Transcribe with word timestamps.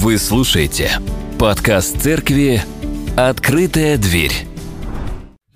Вы 0.00 0.16
слушаете 0.16 0.92
подкаст 1.40 2.00
церкви 2.00 2.62
«Открытая 3.16 3.98
дверь». 3.98 4.30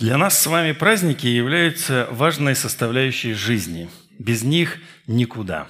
Для 0.01 0.19
нас 0.19 0.37
с 0.37 0.49
вами 0.49 0.73
праздники 0.73 1.29
являются 1.29 2.09
важной 2.11 2.57
составляющей 2.57 3.35
жизни. 3.35 3.89
Без 4.19 4.43
них 4.43 4.79
никуда. 5.07 5.69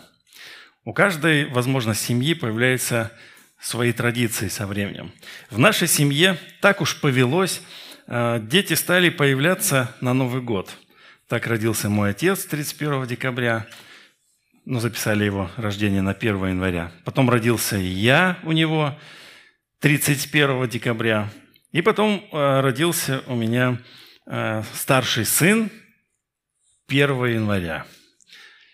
У 0.87 0.95
каждой, 0.95 1.51
возможно, 1.51 1.95
семьи 1.95 2.33
появляются 2.33 3.13
свои 3.61 3.93
традиции 3.93 4.49
со 4.49 4.67
временем. 4.67 5.13
В 5.51 5.59
нашей 5.59 5.87
семье 5.87 6.39
так 6.63 6.81
уж 6.81 6.99
повелось, 6.99 7.61
э, 8.07 8.41
дети 8.41 8.73
стали 8.73 9.11
появляться 9.11 9.95
на 10.01 10.15
Новый 10.15 10.41
год. 10.41 10.71
Так 11.29 11.47
родился 11.47 11.91
мой 11.91 12.13
отец 12.13 12.47
31 12.47 13.07
декабря– 13.07 13.67
ну, 14.65 14.81
записали 14.81 15.25
его 15.25 15.51
рождение 15.57 16.03
на 16.03 16.13
1 16.13 16.47
января. 16.47 16.93
Потом 17.05 17.29
родился 17.29 17.77
я 17.77 18.39
у 18.45 18.53
него 18.53 18.97
31 19.81 20.69
декабря. 20.69 21.31
И 21.73 21.83
потом 21.83 22.25
э, 22.31 22.61
родился 22.61 23.23
у 23.27 23.35
меня 23.35 23.79
э, 24.27 24.63
старший 24.75 25.25
сын 25.25 25.71
1 26.89 27.25
января. 27.27 27.87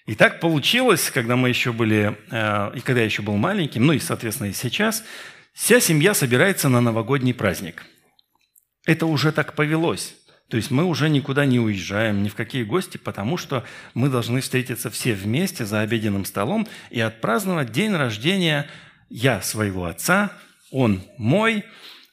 И 0.07 0.15
так 0.15 0.41
получилось, 0.41 1.11
когда 1.11 1.37
мы 1.37 1.49
еще 1.49 1.73
были, 1.73 2.19
э, 2.31 2.77
и 2.77 2.81
когда 2.81 3.01
я 3.01 3.07
еще 3.07 3.23
был 3.23 3.37
маленьким, 3.37 3.87
ну 3.87 3.93
и, 3.93 3.99
соответственно, 3.99 4.49
и 4.49 4.53
сейчас, 4.53 5.05
вся 5.55 5.81
семья 5.81 6.13
собирается 6.13 6.69
на 6.69 6.81
новогодний 6.81 7.33
праздник. 7.33 7.87
Это 8.85 9.07
уже 9.07 9.33
так 9.33 9.55
повелось. 9.55 10.18
То 10.49 10.57
есть 10.57 10.71
мы 10.71 10.85
уже 10.85 11.11
никуда 11.11 11.45
не 11.45 11.61
уезжаем, 11.61 12.23
ни 12.23 12.31
в 12.31 12.35
какие 12.35 12.65
гости, 12.65 12.97
потому 12.97 13.37
что 13.37 13.65
мы 13.93 14.09
должны 14.09 14.41
встретиться 14.41 14.91
все 14.91 15.13
вместе 15.13 15.67
за 15.67 15.81
обеденным 15.81 16.25
столом 16.25 16.67
и 16.91 17.01
отпраздновать 17.01 17.71
день 17.71 17.95
рождения 17.95 18.67
я 19.11 19.43
своего 19.43 19.85
отца, 19.85 20.33
он 20.71 21.03
мой, 21.19 21.65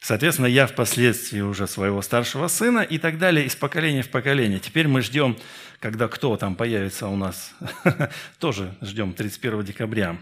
соответственно, 0.01 0.47
я 0.47 0.67
впоследствии 0.67 1.39
уже 1.39 1.65
своего 1.65 2.01
старшего 2.01 2.49
сына 2.49 2.81
и 2.81 2.97
так 2.97 3.19
далее, 3.19 3.45
из 3.45 3.55
поколения 3.55 4.01
в 4.01 4.09
поколение. 4.09 4.59
Теперь 4.59 4.89
мы 4.89 5.01
ждем, 5.01 5.37
когда 5.79 6.09
кто 6.09 6.35
там 6.35 6.55
появится 6.55 7.07
у 7.07 7.15
нас, 7.15 7.53
тоже 8.39 8.75
ждем 8.81 9.13
31 9.13 9.63
декабря. 9.63 10.17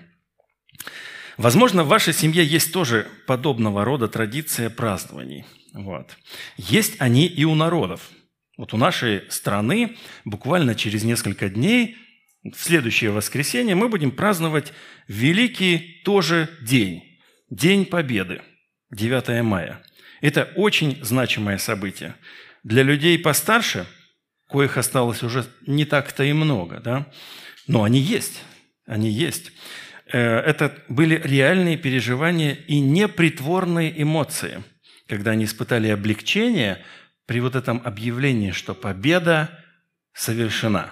Возможно, 1.37 1.83
в 1.83 1.87
вашей 1.87 2.13
семье 2.13 2.45
есть 2.45 2.71
тоже 2.73 3.07
подобного 3.25 3.83
рода 3.83 4.07
традиция 4.07 4.69
празднований– 4.69 5.45
вот. 5.73 6.15
Есть 6.57 6.95
они 6.99 7.25
и 7.25 7.43
у 7.43 7.55
народов. 7.55 8.11
Вот 8.57 8.73
у 8.73 8.77
нашей 8.77 9.29
страны 9.31 9.97
буквально 10.23 10.75
через 10.75 11.03
несколько 11.03 11.49
дней, 11.49 11.97
в 12.43 12.59
следующее 12.59 13.09
воскресенье, 13.09 13.73
мы 13.73 13.89
будем 13.89 14.11
праздновать 14.11 14.71
великий 15.07 16.01
тоже 16.05 16.49
день, 16.61 17.19
День 17.49 17.85
Победы, 17.85 18.41
9 18.91 19.43
мая. 19.43 19.81
Это 20.21 20.51
очень 20.55 21.03
значимое 21.03 21.57
событие. 21.57 22.15
Для 22.63 22.83
людей 22.83 23.17
постарше, 23.17 23.87
коих 24.47 24.77
осталось 24.77 25.23
уже 25.23 25.45
не 25.65 25.85
так-то 25.85 26.23
и 26.23 26.33
много, 26.33 26.79
да? 26.79 27.11
но 27.67 27.83
они 27.83 27.99
есть, 27.99 28.43
они 28.85 29.09
есть. 29.09 29.51
Э, 30.11 30.19
это 30.19 30.77
были 30.87 31.19
реальные 31.23 31.77
переживания 31.77 32.53
и 32.53 32.79
непритворные 32.79 33.99
эмоции– 33.99 34.63
когда 35.07 35.31
они 35.31 35.45
испытали 35.45 35.87
облегчение 35.87 36.83
при 37.25 37.39
вот 37.39 37.55
этом 37.55 37.81
объявлении, 37.83 38.51
что 38.51 38.73
победа 38.73 39.63
совершена. 40.13 40.91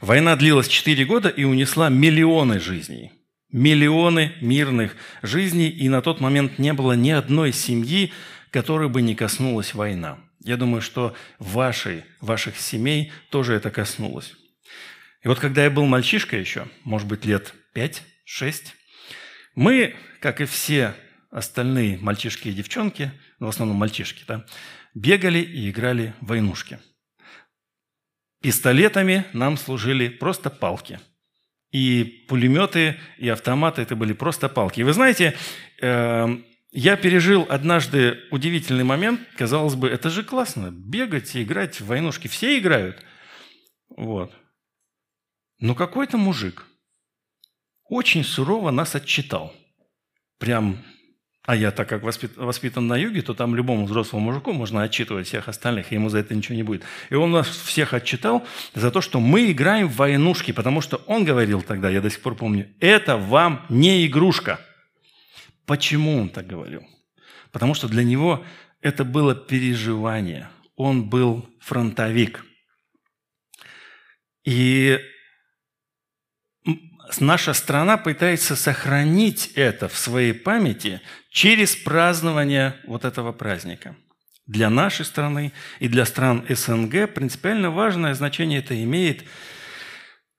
Война 0.00 0.36
длилась 0.36 0.68
4 0.68 1.04
года 1.04 1.28
и 1.28 1.44
унесла 1.44 1.88
миллионы 1.88 2.60
жизней. 2.60 3.12
Миллионы 3.50 4.34
мирных 4.40 4.96
жизней, 5.22 5.68
и 5.68 5.88
на 5.88 6.02
тот 6.02 6.20
момент 6.20 6.58
не 6.58 6.72
было 6.72 6.92
ни 6.92 7.10
одной 7.10 7.52
семьи, 7.52 8.12
которой 8.50 8.88
бы 8.88 9.02
не 9.02 9.14
коснулась 9.14 9.74
война. 9.74 10.18
Я 10.40 10.56
думаю, 10.56 10.82
что 10.82 11.16
вашей, 11.38 12.04
ваших 12.20 12.58
семей 12.58 13.12
тоже 13.30 13.54
это 13.54 13.70
коснулось. 13.70 14.34
И 15.22 15.28
вот 15.28 15.40
когда 15.40 15.64
я 15.64 15.70
был 15.70 15.84
мальчишкой 15.86 16.40
еще, 16.40 16.68
может 16.84 17.08
быть, 17.08 17.24
лет 17.24 17.54
5-6, 17.74 18.02
мы, 19.54 19.96
как 20.20 20.40
и 20.40 20.44
все 20.44 20.94
остальные 21.30 21.98
мальчишки 21.98 22.48
и 22.48 22.52
девчонки, 22.52 23.12
ну, 23.38 23.46
в 23.46 23.50
основном 23.50 23.76
мальчишки, 23.76 24.24
да, 24.26 24.46
бегали 24.94 25.38
и 25.38 25.70
играли 25.70 26.14
в 26.20 26.28
войнушки. 26.28 26.78
Пистолетами 28.40 29.24
нам 29.32 29.56
служили 29.56 30.08
просто 30.08 30.50
палки. 30.50 31.00
И 31.70 32.24
пулеметы, 32.28 32.98
и 33.18 33.28
автоматы– 33.28 33.82
это 33.82 33.94
были 33.96 34.12
просто 34.12 34.48
палки. 34.48 34.80
И 34.80 34.84
вы 34.84 34.92
знаете, 34.92 35.36
э, 35.82 36.26
я 36.70 36.96
пережил 36.96 37.46
однажды 37.48 38.20
удивительный 38.30 38.84
момент. 38.84 39.20
Казалось 39.36 39.74
бы, 39.74 39.88
это 39.88 40.08
же 40.08 40.22
классно. 40.22 40.70
Бегать 40.70 41.34
и 41.34 41.42
играть 41.42 41.80
в 41.80 41.86
войнушки. 41.86 42.28
Все 42.28 42.58
играют. 42.58 43.04
Вот. 43.90 44.32
Но 45.58 45.74
какой-то 45.74 46.16
мужик 46.16 46.64
очень 47.84 48.24
сурово 48.24 48.70
нас 48.70 48.94
отчитал. 48.94 49.54
Прям 50.38 50.84
а 51.48 51.56
я, 51.56 51.70
так 51.70 51.88
как 51.88 52.02
воспитан 52.02 52.88
на 52.88 52.98
юге, 52.98 53.22
то 53.22 53.32
там 53.32 53.54
любому 53.54 53.86
взрослому 53.86 54.26
мужику 54.26 54.52
можно 54.52 54.82
отчитывать 54.82 55.28
всех 55.28 55.48
остальных, 55.48 55.90
и 55.90 55.94
ему 55.94 56.10
за 56.10 56.18
это 56.18 56.34
ничего 56.34 56.54
не 56.54 56.62
будет. 56.62 56.82
И 57.08 57.14
он 57.14 57.30
нас 57.30 57.48
всех 57.48 57.94
отчитал 57.94 58.46
за 58.74 58.90
то, 58.90 59.00
что 59.00 59.18
мы 59.18 59.50
играем 59.50 59.88
в 59.88 59.96
войнушки, 59.96 60.52
потому 60.52 60.82
что 60.82 60.98
он 61.06 61.24
говорил 61.24 61.62
тогда, 61.62 61.88
я 61.88 62.02
до 62.02 62.10
сих 62.10 62.20
пор 62.20 62.34
помню, 62.34 62.68
это 62.80 63.16
вам 63.16 63.64
не 63.70 64.06
игрушка. 64.06 64.60
Почему 65.64 66.20
он 66.20 66.28
так 66.28 66.46
говорил? 66.46 66.86
Потому 67.50 67.72
что 67.72 67.88
для 67.88 68.04
него 68.04 68.44
это 68.82 69.06
было 69.06 69.34
переживание. 69.34 70.50
Он 70.76 71.08
был 71.08 71.48
фронтовик. 71.60 72.44
И 74.44 75.00
наша 77.20 77.54
страна 77.54 77.96
пытается 77.96 78.56
сохранить 78.56 79.52
это 79.54 79.88
в 79.88 79.96
своей 79.96 80.32
памяти 80.32 81.00
через 81.30 81.76
празднование 81.76 82.76
вот 82.86 83.04
этого 83.04 83.32
праздника. 83.32 83.96
Для 84.46 84.70
нашей 84.70 85.04
страны 85.04 85.52
и 85.78 85.88
для 85.88 86.06
стран 86.06 86.44
СНГ 86.48 87.12
принципиально 87.12 87.70
важное 87.70 88.14
значение 88.14 88.60
это 88.60 88.82
имеет, 88.82 89.24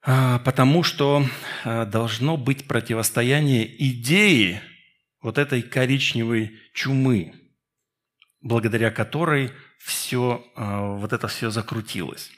а, 0.02 0.40
потому 0.40 0.82
что 0.82 1.24
а, 1.64 1.84
должно 1.84 2.36
быть 2.36 2.66
противостояние 2.66 3.66
идеи 3.90 4.60
вот 5.22 5.38
этой 5.38 5.62
коричневой 5.62 6.58
чумы, 6.74 7.34
благодаря 8.40 8.90
которой 8.90 9.52
все, 9.78 10.44
а, 10.56 10.96
вот 10.96 11.12
это 11.12 11.28
все 11.28 11.50
закрутилось. 11.50 12.30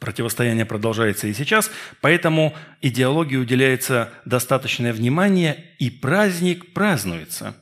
Противостояние 0.00 0.64
продолжается 0.64 1.26
и 1.26 1.34
сейчас, 1.34 1.70
поэтому 2.00 2.56
идеологии 2.80 3.36
уделяется 3.36 4.10
достаточное 4.24 4.94
внимание, 4.94 5.74
и 5.78 5.90
праздник 5.90 6.72
празднуется. 6.72 7.54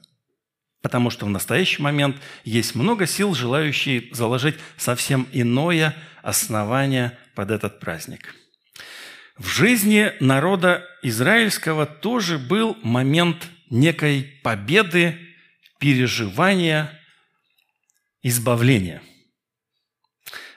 Потому 0.81 1.11
что 1.11 1.27
в 1.27 1.31
настоящий 1.31 1.83
момент 1.83 2.17
есть 2.45 2.77
много 2.77 3.07
сил, 3.07 3.35
желающие 3.35 4.15
заложить 4.15 4.55
совсем 4.77 5.27
иное 5.33 5.97
основание 6.23 7.19
под 7.35 7.51
этот 7.51 7.81
праздник. 7.81 8.37
В 9.37 9.49
жизни 9.49 10.13
народа 10.21 10.85
израильского 11.03 11.87
тоже 11.87 12.39
был 12.39 12.77
момент 12.85 13.49
некой 13.69 14.39
победы, 14.45 15.19
переживания, 15.81 16.97
избавления– 18.23 19.03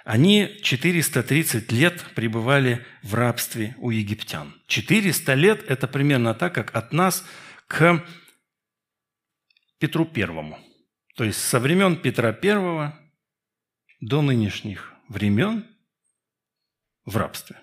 они 0.03 0.59
430 0.63 1.71
лет 1.71 2.03
пребывали 2.15 2.85
в 3.03 3.13
рабстве 3.13 3.75
у 3.77 3.91
египтян. 3.91 4.53
400 4.67 5.33
лет– 5.35 5.63
это 5.67 5.87
примерно 5.87 6.33
так, 6.33 6.55
как 6.55 6.75
от 6.75 6.91
нас 6.91 7.25
к 7.67 8.03
Петру 9.79 10.05
Первому. 10.05 10.59
То 11.15 11.23
есть 11.23 11.39
со 11.39 11.59
времен 11.59 11.97
Петра 11.97 12.33
Первого 12.33 12.99
до 13.99 14.21
нынешних 14.21 14.93
времен 15.07 15.67
в 17.05 17.17
рабстве. 17.17 17.57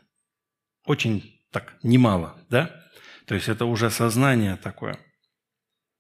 Очень 0.85 1.45
так 1.51 1.77
немало, 1.83 2.45
да? 2.51 2.85
То 3.27 3.35
есть 3.35 3.49
это 3.49 3.65
уже 3.65 3.91
сознание 3.91 4.57
такое. 4.57 4.99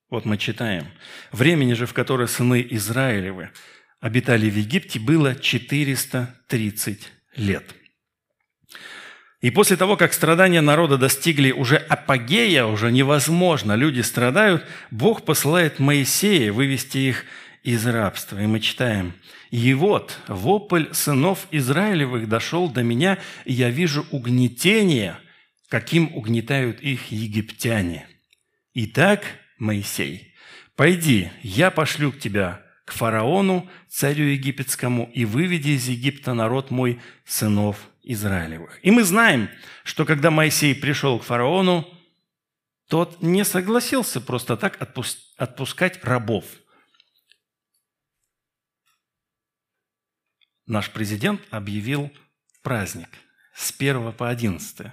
Вот 0.09 0.25
мы 0.25 0.39
читаем. 0.39 0.87
«Времени 1.33 1.75
же, 1.75 1.85
в 1.85 1.93
которое 1.93 2.27
сыны 2.27 2.67
Израилевы 2.71 3.51
обитали 4.01 4.49
в 4.49 4.57
Египте, 4.57 4.99
было 4.99 5.35
430 5.35 7.09
лет. 7.37 7.75
И 9.41 9.51
после 9.51 9.77
того, 9.77 9.97
как 9.97 10.13
страдания 10.13 10.61
народа 10.61 10.99
достигли 10.99 11.53
уже 11.53 11.77
апогея, 11.77 12.65
уже 12.65 12.91
невозможно, 12.91 13.75
люди 13.75 14.01
страдают, 14.01 14.65
Бог 14.91 15.25
посылает 15.25 15.79
Моисея 15.79 16.53
вывести 16.53 16.99
их 16.99 17.25
из 17.63 17.87
рабства. 17.87 18.43
И 18.43 18.47
мы 18.47 18.59
читаем, 18.59 19.15
«И 19.51 19.75
вот 19.75 20.19
вопль 20.27 20.87
сынов 20.93 21.47
Израилевых 21.53 22.29
дошел 22.29 22.69
до 22.69 22.83
меня, 22.83 23.19
и 23.45 23.53
я 23.53 23.71
вижу 23.71 24.07
угнетение, 24.11 25.17
каким 25.69 26.15
угнетают 26.17 26.81
их 26.81 27.13
египтяне. 27.13 28.09
Итак, 28.75 29.23
Моисей, 29.59 30.35
«Пойди, 30.75 31.31
я 31.43 31.71
пошлю 31.71 32.13
к 32.13 32.19
тебя 32.19 32.68
к 32.89 32.93
фараону, 32.93 33.69
царю 33.89 34.25
египетскому, 34.25 35.11
и 35.15 35.25
выведи 35.25 35.71
из 35.71 35.89
Египта 35.89 36.35
народ 36.35 36.71
мой, 36.71 37.01
сынов 37.25 37.77
Израилевых». 38.03 38.81
И 38.83 38.91
мы 38.91 39.05
знаем, 39.05 39.49
что 39.85 40.05
когда 40.05 40.31
Моисей 40.31 40.75
пришел 40.75 41.19
к 41.19 41.25
фараону, 41.25 41.87
тот 42.89 43.23
не 43.23 43.45
согласился 43.45 44.21
просто 44.21 44.57
так 44.57 44.81
отпускать 45.37 46.03
рабов. 46.05 46.45
Наш 50.67 50.91
президент 50.91 51.41
объявил 51.51 52.11
праздник 52.63 53.09
с 53.55 53.73
1 53.79 54.13
по 54.13 54.29
11. 54.29 54.93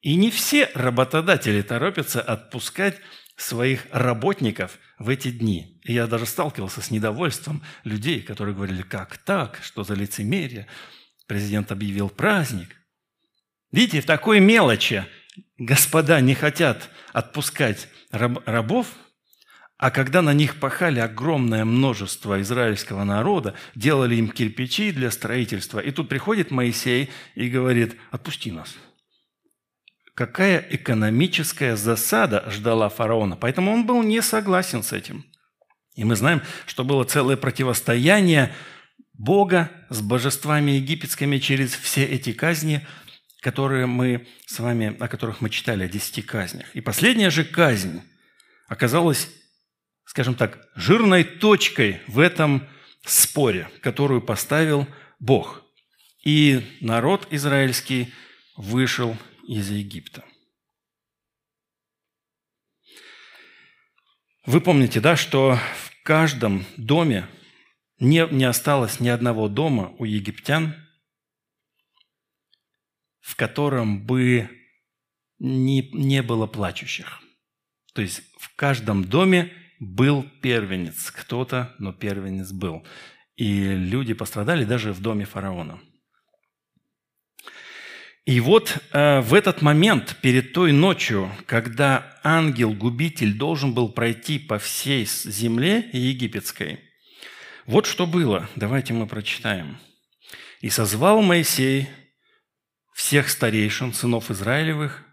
И 0.00 0.16
не 0.16 0.30
все 0.30 0.70
работодатели 0.74 1.62
торопятся 1.62 2.20
отпускать 2.20 2.98
своих 3.36 3.86
работников 3.92 4.78
в 5.02 5.08
эти 5.08 5.30
дни. 5.30 5.80
И 5.82 5.92
я 5.92 6.06
даже 6.06 6.26
сталкивался 6.26 6.80
с 6.80 6.90
недовольством 6.90 7.62
людей, 7.84 8.22
которые 8.22 8.54
говорили, 8.54 8.82
как 8.82 9.18
так, 9.18 9.58
что 9.62 9.84
за 9.84 9.94
лицемерие. 9.94 10.66
Президент 11.26 11.72
объявил 11.72 12.08
праздник. 12.08 12.76
Видите, 13.70 14.00
в 14.00 14.06
такой 14.06 14.40
мелочи 14.40 15.04
господа 15.58 16.20
не 16.20 16.34
хотят 16.34 16.90
отпускать 17.12 17.88
раб, 18.10 18.46
рабов, 18.46 18.86
а 19.78 19.90
когда 19.90 20.22
на 20.22 20.32
них 20.32 20.60
пахали 20.60 21.00
огромное 21.00 21.64
множество 21.64 22.40
израильского 22.40 23.04
народа, 23.04 23.54
делали 23.74 24.14
им 24.14 24.30
кирпичи 24.30 24.92
для 24.92 25.10
строительства, 25.10 25.80
и 25.80 25.90
тут 25.90 26.08
приходит 26.08 26.50
Моисей 26.50 27.10
и 27.34 27.48
говорит, 27.48 27.96
отпусти 28.10 28.52
нас– 28.52 28.76
какая 30.14 30.64
экономическая 30.70 31.76
засада 31.76 32.48
ждала 32.50 32.88
фараона. 32.88 33.36
Поэтому 33.36 33.72
он 33.72 33.86
был 33.86 34.02
не 34.02 34.20
согласен 34.22 34.82
с 34.82 34.92
этим. 34.92 35.24
И 35.94 36.04
мы 36.04 36.16
знаем, 36.16 36.42
что 36.66 36.84
было 36.84 37.04
целое 37.04 37.36
противостояние 37.36 38.54
Бога 39.12 39.70
с 39.90 40.00
божествами 40.00 40.72
египетскими 40.72 41.38
через 41.38 41.72
все 41.74 42.04
эти 42.04 42.32
казни, 42.32 42.86
которые 43.40 43.86
мы 43.86 44.26
с 44.46 44.58
вами, 44.58 44.96
о 44.98 45.08
которых 45.08 45.40
мы 45.40 45.50
читали, 45.50 45.84
о 45.84 45.88
десяти 45.88 46.22
казнях. 46.22 46.66
И 46.74 46.80
последняя 46.80 47.30
же 47.30 47.44
казнь 47.44 48.02
оказалась, 48.68 49.28
скажем 50.04 50.34
так, 50.34 50.66
жирной 50.74 51.24
точкой 51.24 52.00
в 52.06 52.18
этом 52.18 52.66
споре, 53.04 53.68
которую 53.82 54.22
поставил 54.22 54.86
Бог. 55.18 55.62
И 56.24 56.78
народ 56.80 57.26
израильский 57.30 58.12
вышел 58.56 59.16
из 59.46 59.70
Египта. 59.70 60.24
Вы 64.44 64.60
помните, 64.60 65.00
да, 65.00 65.16
что 65.16 65.56
в 65.56 66.02
каждом 66.02 66.64
доме 66.76 67.28
не, 67.98 68.26
не 68.32 68.44
осталось 68.44 68.98
ни 68.98 69.08
одного 69.08 69.48
дома 69.48 69.94
у 69.98 70.04
египтян, 70.04 70.74
в 73.20 73.36
котором 73.36 74.04
бы 74.04 74.48
не, 75.38 75.88
не 75.92 76.22
было 76.22 76.46
плачущих. 76.46 77.20
То 77.94 78.02
есть 78.02 78.22
в 78.40 78.54
каждом 78.56 79.04
доме 79.04 79.52
был 79.78 80.24
первенец. 80.42 81.10
Кто-то, 81.10 81.74
но 81.78 81.92
первенец 81.92 82.50
был. 82.50 82.84
И 83.36 83.68
люди 83.68 84.14
пострадали 84.14 84.64
даже 84.64 84.92
в 84.92 85.00
доме 85.00 85.24
фараона– 85.24 85.80
и 88.24 88.38
вот 88.38 88.78
э, 88.92 89.20
в 89.20 89.34
этот 89.34 89.62
момент, 89.62 90.16
перед 90.20 90.52
той 90.52 90.72
ночью, 90.72 91.30
когда 91.46 92.20
ангел-губитель 92.22 93.34
должен 93.34 93.74
был 93.74 93.88
пройти 93.88 94.38
по 94.38 94.58
всей 94.58 95.06
земле 95.06 95.90
египетской, 95.92 96.78
вот 97.66 97.86
что 97.86 98.06
было. 98.06 98.48
Давайте 98.54 98.92
мы 98.92 99.06
прочитаем. 99.06 99.78
«И 100.60 100.70
созвал 100.70 101.20
Моисей 101.22 101.88
всех 102.94 103.28
старейшин, 103.28 103.92
сынов 103.92 104.30
Израилевых, 104.30 105.04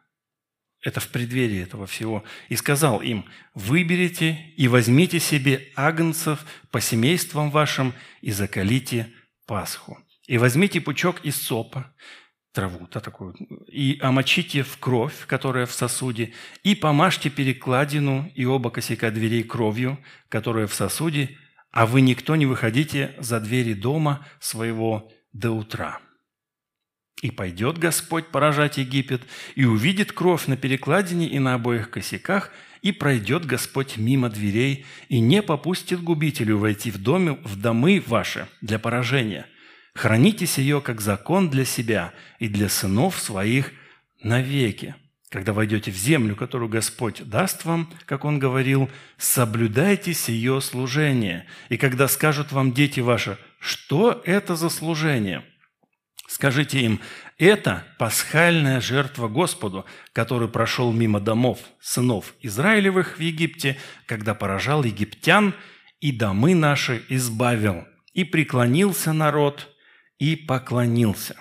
это 0.82 1.00
в 1.00 1.10
преддверии 1.10 1.64
этого 1.64 1.88
всего, 1.88 2.24
и 2.48 2.56
сказал 2.56 3.02
им, 3.02 3.26
«Выберите 3.56 4.54
и 4.56 4.68
возьмите 4.68 5.20
себе 5.20 5.72
агнцев 5.76 6.46
по 6.70 6.80
семействам 6.80 7.50
вашим 7.50 7.94
и 8.22 8.32
закалите 8.32 9.12
Пасху. 9.48 9.98
И 10.28 10.38
возьмите 10.38 10.80
пучок 10.80 11.26
из 11.26 11.42
сопа, 11.42 11.92
траву, 12.52 12.88
да, 12.92 13.00
такую, 13.00 13.36
и 13.68 14.00
омочите 14.02 14.64
в 14.64 14.78
кровь, 14.78 15.26
которая 15.28 15.66
в 15.66 15.72
сосуде, 15.72 16.34
и 16.64 16.76
помажьте 16.76 17.30
перекладину 17.30 18.32
и 18.36 18.46
оба 18.46 18.72
косяка 18.72 19.12
дверей 19.12 19.44
кровью, 19.44 20.00
которая 20.30 20.68
в 20.68 20.74
сосуде, 20.74 21.38
а 21.72 21.86
вы 21.86 22.02
никто 22.02 22.36
не 22.36 22.46
выходите 22.46 23.16
за 23.20 23.40
двери 23.40 23.74
дома 23.74 24.26
своего 24.40 25.12
до 25.32 25.52
утра. 25.52 26.00
И 27.22 27.32
пойдет 27.32 27.78
Господь 27.78 28.28
поражать 28.28 28.78
Египет, 28.78 29.22
и 29.56 29.66
увидит 29.66 30.14
кровь 30.14 30.48
на 30.48 30.58
перекладине 30.58 31.28
и 31.28 31.38
на 31.38 31.56
обоих 31.56 31.92
косяках, 31.92 32.52
и 32.82 32.94
пройдет 32.94 33.46
Господь 33.46 33.98
мимо 33.98 34.30
дверей, 34.30 34.86
и 35.10 35.20
не 35.20 35.44
попустит 35.44 36.02
губителю 36.02 36.58
войти 36.58 36.92
в, 36.92 36.98
доме, 36.98 37.34
в 37.44 37.60
домы 37.60 38.02
ваши 38.08 38.48
для 38.62 38.80
поражения– 38.80 39.46
Храните 40.00 40.48
ее 40.56 40.80
как 40.80 41.02
закон 41.02 41.50
для 41.50 41.66
себя 41.66 42.14
и 42.40 42.48
для 42.48 42.70
сынов 42.70 43.20
своих 43.20 43.74
навеки. 44.24 44.96
Когда 45.30 45.52
войдете 45.52 45.92
в 45.92 45.98
землю, 45.98 46.38
которую 46.38 46.70
Господь 46.70 47.22
даст 47.28 47.66
вам, 47.66 47.92
как 48.06 48.24
Он 48.24 48.40
говорил, 48.40 48.90
соблюдайте 49.18 50.14
ее 50.32 50.62
служение. 50.62 51.48
И 51.68 51.76
когда 51.76 52.08
скажут 52.08 52.54
вам 52.54 52.72
дети 52.72 53.02
ваши, 53.02 53.38
что 53.60 54.22
это 54.24 54.56
за 54.56 54.70
служение? 54.70 55.44
Скажите 56.30 56.80
им, 56.80 57.02
это 57.38 57.86
пасхальная 57.98 58.80
жертва 58.80 59.28
Господу, 59.28 59.84
который 60.14 60.48
прошел 60.48 60.94
мимо 60.94 61.20
домов 61.20 61.60
сынов 61.82 62.36
Израилевых 62.42 63.18
в 63.18 63.20
Египте, 63.20 63.78
когда 64.06 64.34
поражал 64.34 64.86
египтян 64.86 65.54
и 66.00 66.14
домы 66.14 66.56
наши 66.56 67.04
избавил. 67.10 67.86
И 68.14 68.24
преклонился 68.24 69.12
народ 69.12 69.68
и 70.20 70.36
поклонился. 70.36 71.36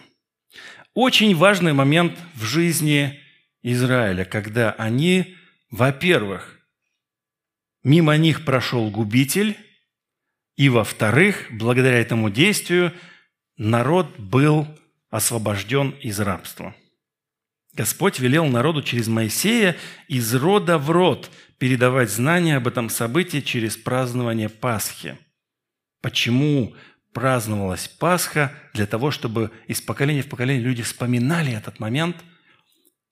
Очень 0.94 1.36
важный 1.36 1.74
момент 1.74 2.18
в 2.34 2.44
жизни 2.44 3.20
Израиля, 3.62 4.24
когда 4.24 4.72
они, 4.72 5.36
во-первых, 5.70 6.58
мимо 7.82 8.16
них 8.16 8.44
прошел 8.44 8.90
губитель, 8.90 9.56
и, 10.56 10.68
во-вторых, 10.68 11.46
благодаря 11.50 11.98
этому 11.98 12.30
действию 12.30 12.92
народ 13.56 14.18
был 14.18 14.66
освобожден 15.10 15.90
из 16.00 16.18
рабства. 16.18 16.74
Господь 17.74 18.18
велел 18.18 18.46
народу 18.46 18.82
через 18.82 19.06
Моисея 19.06 19.76
из 20.08 20.34
рода 20.34 20.78
в 20.78 20.90
род 20.90 21.30
передавать 21.58 22.10
знания 22.10 22.56
об 22.56 22.66
этом 22.66 22.88
событии 22.88 23.40
через 23.40 23.76
празднование 23.76 24.48
Пасхи. 24.48 25.16
Почему 26.02 26.74
праздновалась 27.18 27.88
Пасха 27.88 28.52
для 28.74 28.86
того, 28.86 29.10
чтобы 29.10 29.50
из 29.66 29.80
поколения 29.80 30.22
в 30.22 30.28
поколение 30.28 30.62
люди 30.62 30.84
вспоминали 30.84 31.52
этот 31.52 31.80
момент 31.80 32.16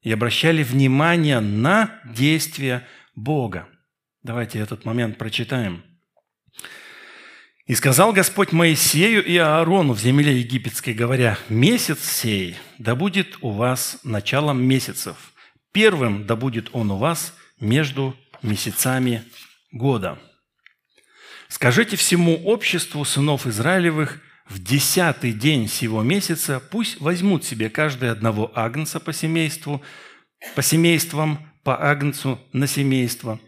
и 0.01 0.13
обращали 0.13 0.63
внимание 0.63 1.41
на 1.41 2.01
действия 2.05 2.87
Бога. 3.17 3.69
Давайте 4.23 4.61
этот 4.61 4.85
момент 4.85 5.19
прочитаем. 5.19 5.83
«И 7.67 7.75
сказал 7.75 8.13
Господь 8.13 8.53
Моисею 8.53 9.25
и 9.25 9.37
Аарону 9.39 9.93
в 9.95 9.99
земле 9.99 10.39
египетской, 10.39 10.95
говоря, 10.95 11.37
«Месяц 11.49 11.99
сей 12.09 12.55
да 12.79 12.95
будет 12.95 13.39
у 13.41 13.51
вас 13.51 13.99
началом 14.05 14.63
месяцев, 14.63 15.17
первым 15.73 16.27
да 16.27 16.37
будет 16.37 16.69
он 16.75 16.93
у 16.93 16.97
вас 16.97 17.35
между 17.59 18.17
месяцами 18.41 19.25
года». 19.73 20.17
Скажите 21.49 21.97
всему 21.97 22.37
обществу 22.45 23.05
сынов 23.05 23.47
Израилевых 23.47 24.21
в 24.49 24.63
десятый 24.63 25.33
день 25.33 25.69
сего 25.69 26.03
месяца 26.03 26.61
пусть 26.61 27.01
возьмут 27.01 27.45
себе 27.45 27.69
каждый 27.69 28.11
одного 28.11 28.51
агнца 28.55 29.01
по 29.01 29.13
семейству, 29.13 29.83
по 30.55 30.63
семействам, 30.63 31.39
по 31.63 31.77
агнцу 31.77 32.41
на 32.53 32.67
семейство. 32.67 33.41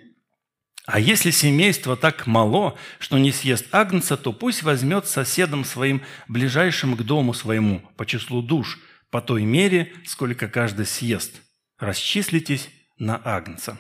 А 0.87 0.99
если 0.99 1.31
семейство 1.31 1.97
так 1.97 2.27
мало, 2.27 2.79
что 2.99 3.19
не 3.19 3.31
съест 3.31 3.67
агнца, 3.73 4.17
то 4.17 4.33
пусть 4.33 4.63
возьмет 4.63 5.07
соседом 5.07 5.65
своим, 5.65 6.03
ближайшим 6.29 6.97
к 6.97 7.03
дому 7.03 7.35
своему, 7.35 7.83
по 7.97 8.07
числу 8.07 8.43
душ, 8.43 8.79
по 9.11 9.21
той 9.21 9.43
мере, 9.43 9.93
сколько 10.07 10.49
каждый 10.49 10.87
съест. 10.87 11.43
Расчислитесь 11.79 12.71
на 12.99 13.21
агнца. 13.23 13.79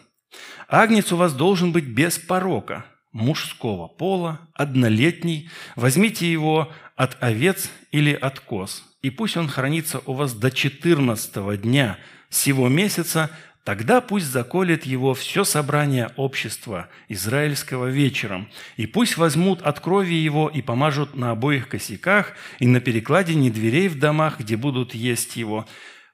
Агнец 0.69 1.11
у 1.13 1.17
вас 1.17 1.33
должен 1.33 1.73
быть 1.73 1.85
без 1.85 2.19
порока– 2.19 2.85
мужского 3.12 3.88
пола, 3.88 4.41
однолетний, 4.55 5.50
возьмите 5.77 6.31
его 6.31 6.73
от 6.97 7.17
овец 7.21 7.71
или 7.91 8.12
от 8.12 8.41
коз, 8.41 8.85
и 9.03 9.11
пусть 9.11 9.37
он 9.37 9.49
хранится 9.49 10.00
у 10.07 10.15
вас 10.15 10.35
до 10.35 10.50
четырнадцатого 10.50 11.57
дня 11.57 11.99
сего 12.31 12.69
месяца, 12.69 13.31
Тогда 13.69 14.00
пусть 14.00 14.25
заколет 14.25 14.87
его 14.87 15.12
все 15.12 15.45
собрание 15.45 16.11
общества 16.17 16.88
израильского 17.11 17.88
вечером, 17.88 18.49
и 18.79 18.87
пусть 18.87 19.19
возьмут 19.19 19.61
от 19.61 19.79
крови 19.81 20.15
его 20.15 20.49
и 20.49 20.62
помажут 20.62 21.15
на 21.15 21.33
обоих 21.33 21.69
косяках 21.69 22.33
и 22.61 22.67
на 22.67 22.81
перекладине 22.81 23.50
дверей 23.50 23.88
в 23.88 23.99
домах, 23.99 24.41
где 24.41 24.57
будут 24.57 24.95
есть 24.95 25.37
его. 25.37 25.67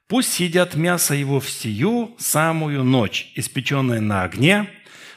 Пусть 0.09 0.33
съедят 0.33 0.75
мясо 0.75 1.15
его 1.15 1.39
в 1.39 1.49
сию 1.49 2.13
самую 2.17 2.83
ночь, 2.83 3.31
испеченное 3.35 4.01
на 4.01 4.23
огне, 4.23 4.67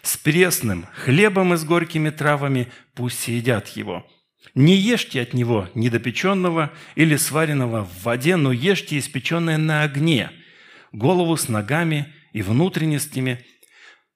с 0.03 0.17
пресным 0.17 0.87
хлебом 0.95 1.55
и 1.55 1.57
с 1.57 1.65
горькими 1.65 2.11
травами, 2.11 2.69
пусть 2.95 3.21
съедят 3.21 3.69
его. 3.69 4.07
Не 4.55 4.77
ешьте 4.77 5.21
от 5.21 5.35
него 5.35 5.69
недопеченного 5.75 6.73
или 6.95 7.17
сваренного 7.17 7.85
в 7.85 8.03
воде, 8.03 8.37
но 8.37 8.53
ешьте 8.53 8.99
испеченное 8.99 9.59
на 9.59 9.83
огне, 9.83 10.31
голову 10.93 11.37
с 11.37 11.49
ногами– 11.49 12.13
и 12.33 12.43
внутренностями. 12.43 13.45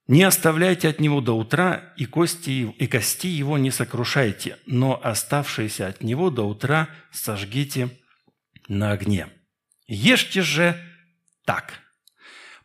Не 0.08 0.24
оставляйте 0.24 0.88
от 0.88 1.00
него 1.00 1.20
до 1.20 1.36
утра, 1.36 1.92
и 1.96 2.06
кости, 2.06 2.72
и 2.78 2.86
кости 2.86 3.28
его 3.28 3.56
не 3.58 3.70
сокрушайте, 3.70 4.58
но 4.66 5.00
оставшиеся 5.02 5.88
от 5.88 6.02
него 6.02 6.30
до 6.30 6.42
утра 6.42 6.88
сожгите 7.12 7.88
на 8.68 8.92
огне. 8.92 9.28
Ешьте 9.86 10.42
же 10.42 10.76
так. 11.44 11.80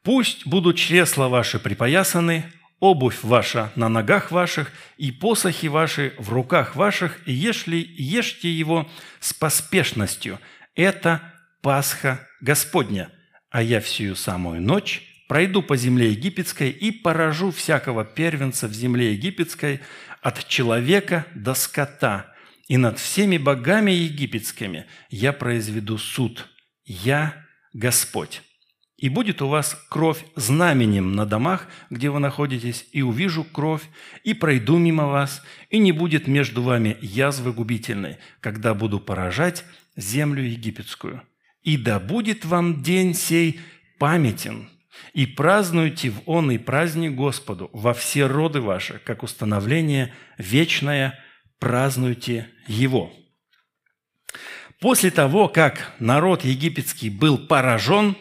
Пусть 0.04 0.48
будут 0.48 0.78
чресла 0.78 1.28
ваши 1.28 1.60
припоясаны, 1.60 2.52
обувь 2.80 3.24
ваша 3.24 3.72
на 3.76 3.90
ногах 3.90 4.32
ваших 4.32 4.72
и 4.98 5.12
посохи 5.12 5.68
ваши 5.68 6.14
в 6.18 6.30
руках 6.32 6.76
ваших, 6.76 7.20
и 7.28 7.34
ешьте, 7.34 7.80
ешьте 7.80 8.52
его 8.52 8.90
с 9.20 9.34
поспешностью. 9.34 10.40
Это 10.76 11.22
Пасха 11.62 12.28
Господня, 12.42 13.10
а 13.50 13.62
я 13.64 13.82
всю 13.82 14.16
самую 14.16 14.62
ночь 14.62 15.04
пройду 15.28 15.62
по 15.62 15.76
земле 15.76 16.12
египетской 16.12 16.70
и 16.70 16.92
поражу 16.92 17.52
всякого 17.52 18.06
первенца 18.06 18.68
в 18.68 18.74
земле 18.74 19.14
египетской 19.14 19.82
от 20.22 20.48
человека 20.48 21.26
до 21.36 21.54
скота, 21.54 22.34
и 22.68 22.78
над 22.78 23.00
всеми 23.00 23.38
богами 23.38 23.92
египетскими 23.92 24.86
я 25.10 25.34
произведу 25.34 25.98
суд. 25.98 26.48
Я 26.86 27.46
Господь. 27.74 28.42
И 28.98 29.10
будет 29.10 29.44
у 29.44 29.48
вас 29.48 29.78
кровь 29.90 30.26
знаменем 30.36 31.14
на 31.14 31.28
домах, 31.28 31.68
где 31.92 32.10
вы 32.10 32.20
находитесь, 32.20 32.88
и 32.92 33.04
увижу 33.04 33.44
кровь, 33.44 33.84
и 34.24 34.34
пройду 34.34 34.80
мимо 34.80 35.06
вас, 35.06 35.44
и 35.70 35.78
не 35.78 35.92
будет 35.92 36.28
между 36.28 36.64
вами 36.64 36.98
язвы 37.00 37.54
губительной, 37.54 38.18
когда 38.40 38.74
буду 38.74 39.00
поражать 39.00 39.64
землю 39.96 40.44
египетскую. 40.44 41.22
И 41.62 41.78
да 41.78 42.00
будет 42.00 42.44
вам 42.44 42.82
день 42.82 43.14
сей 43.14 43.60
памятен, 44.00 44.68
и 45.14 45.28
празднуйте 45.28 46.10
в 46.10 46.22
он 46.26 46.50
и 46.50 46.58
праздник 46.58 47.14
Господу 47.14 47.70
во 47.74 47.94
все 47.94 48.26
роды 48.26 48.62
ваши, 48.62 49.00
как 49.06 49.22
установление 49.22 50.12
вечное, 50.40 51.20
празднуйте 51.60 52.50
его». 52.68 53.14
После 54.80 55.10
того, 55.10 55.48
как 55.48 55.94
народ 55.98 56.44
египетский 56.44 57.10
был 57.10 57.40
поражен, 57.40 58.16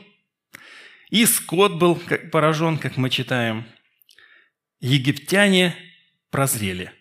и 1.10 1.24
скот 1.26 1.74
был 1.74 2.00
поражен, 2.32 2.78
как 2.78 2.96
мы 2.96 3.10
читаем, 3.10 3.66
египтяне 4.80 5.74
прозрели 6.30 6.92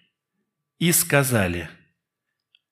и 0.79 0.91
сказали, 0.91 1.69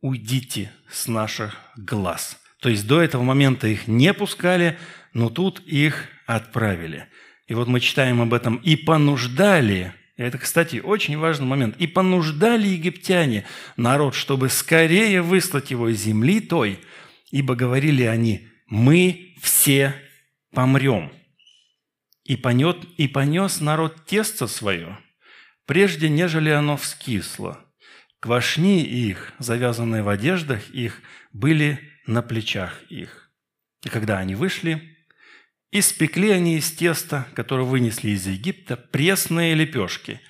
уйдите 0.01 0.71
с 0.89 1.07
наших 1.07 1.57
глаз. 1.75 2.39
То 2.59 2.69
есть 2.69 2.87
до 2.87 3.01
этого 3.01 3.23
момента 3.23 3.67
их 3.67 3.87
не 3.87 4.13
пускали, 4.13 4.77
но 5.13 5.29
тут 5.29 5.59
их 5.61 6.07
отправили. 6.25 7.07
И 7.47 7.53
вот 7.53 7.67
мы 7.67 7.79
читаем 7.79 8.21
об 8.21 8.33
этом. 8.33 8.57
«И 8.57 8.75
понуждали» 8.75 9.93
Это, 10.15 10.37
кстати, 10.37 10.77
очень 10.77 11.17
важный 11.17 11.47
момент. 11.47 11.75
«И 11.79 11.87
понуждали 11.87 12.67
египтяне 12.67 13.45
народ, 13.77 14.13
чтобы 14.13 14.49
скорее 14.49 15.23
выслать 15.23 15.71
его 15.71 15.89
из 15.89 16.01
земли 16.01 16.39
той, 16.39 16.79
ибо 17.31 17.55
говорили 17.55 18.03
они, 18.03 18.47
мы 18.67 19.35
все 19.41 19.95
помрем». 20.51 21.11
И, 22.23 22.35
понет, 22.35 22.85
и 22.97 23.07
понес 23.07 23.59
народ 23.59 24.05
тесто 24.05 24.47
свое, 24.47 24.97
прежде 25.65 26.09
нежели 26.09 26.49
оно 26.49 26.77
вскисло. 26.77 27.65
Квашни 28.19 28.83
их, 28.83 29.33
завязанные 29.39 30.03
в 30.03 30.09
одеждах 30.09 30.69
их, 30.69 31.01
были 31.33 31.79
на 32.07 32.21
плечах 32.21 32.81
их. 32.89 33.29
И 33.83 33.89
когда 33.89 34.19
они 34.19 34.35
вышли, 34.35 34.93
Испекли 35.75 36.29
они 36.29 36.57
из 36.57 36.71
теста, 36.71 37.27
которое 37.33 37.63
вынесли 37.63 38.11
из 38.11 38.27
Египта, 38.27 38.77
пресные 38.77 39.55
лепешки, 39.55 40.21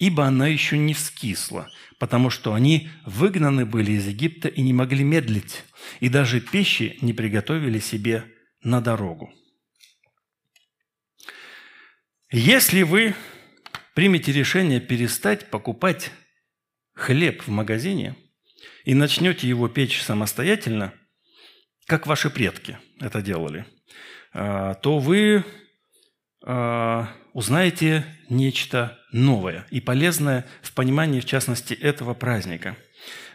ибо 0.00 0.26
оно 0.26 0.48
еще 0.48 0.76
не 0.78 0.94
вскисло, 0.94 1.70
потому 2.00 2.28
что 2.28 2.54
они 2.54 2.90
выгнаны 3.06 3.64
были 3.64 3.92
из 3.92 4.08
Египта 4.08 4.48
и 4.48 4.62
не 4.62 4.72
могли 4.72 5.04
медлить, 5.04 5.62
и 6.00 6.08
даже 6.08 6.40
пищи 6.40 6.98
не 7.02 7.12
приготовили 7.12 7.78
себе 7.78 8.24
на 8.64 8.80
дорогу. 8.80 9.32
Если 12.30 12.82
вы 12.82 13.14
примете 13.94 14.32
решение 14.32 14.80
перестать 14.80 15.50
покупать 15.50 16.10
хлеб 16.94 17.42
в 17.42 17.48
магазине 17.48 18.16
и 18.84 18.94
начнете 18.94 19.48
его 19.48 19.68
печь 19.68 20.02
самостоятельно, 20.02 20.94
как 21.86 22.06
ваши 22.06 22.30
предки 22.30 22.78
это 23.00 23.22
делали– 23.22 23.66
а, 24.32 24.74
то 24.74 24.98
вы 24.98 25.44
а, 26.44 27.08
узнаете 27.32 28.04
нечто 28.28 28.98
новое 29.12 29.66
и 29.70 29.80
полезное 29.80 30.46
в 30.62 30.72
понимании, 30.72 31.20
в 31.20 31.24
частности, 31.24 31.74
этого 31.74 32.14
праздника. 32.14 32.76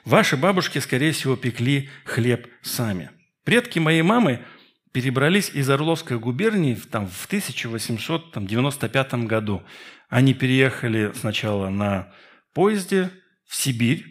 Ваши 0.05 0.37
бабушки, 0.37 0.79
скорее 0.79 1.11
всего, 1.11 1.35
пекли 1.35 1.89
хлеб 2.05 2.47
сами. 2.61 3.09
Предки 3.43 3.79
моей 3.79 4.03
мамы 4.03 4.45
перебрались 4.95 5.49
из 5.49 5.69
Орловской 5.69 6.17
губернии 6.17 6.73
там, 6.89 7.09
в 7.09 7.25
1895 7.25 9.13
году. 9.25 9.61
Они 10.07 10.33
переехали 10.33 11.11
сначала 11.13 11.67
на 11.67 12.13
поезде 12.53 13.11
в 13.45 13.57
Сибирь, 13.57 14.05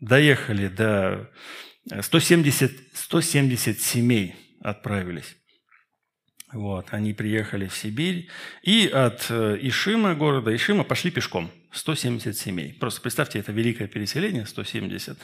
доехали 0.00 0.66
до 0.66 1.30
170, 2.00 2.72
170 2.92 3.80
семей 3.80 4.34
отправились. 4.60 5.36
Вот, 6.52 6.88
они 6.90 7.14
приехали 7.14 7.68
в 7.68 7.76
Сибирь 7.76 8.28
и 8.64 8.88
от 8.88 9.26
э, 9.30 9.58
Ишима, 9.60 10.16
города 10.16 10.52
Ишима, 10.52 10.82
пошли 10.82 11.12
пешком. 11.12 11.52
170 11.70 12.36
семей. 12.36 12.72
Просто 12.72 13.00
представьте, 13.00 13.38
это 13.38 13.52
великое 13.52 13.86
переселение, 13.86 14.44
170. 14.44 15.16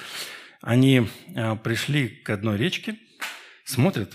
Они 0.60 1.08
э, 1.34 1.56
пришли 1.56 2.06
к 2.08 2.30
одной 2.30 2.56
речке, 2.56 2.96
смотрят, 3.64 4.14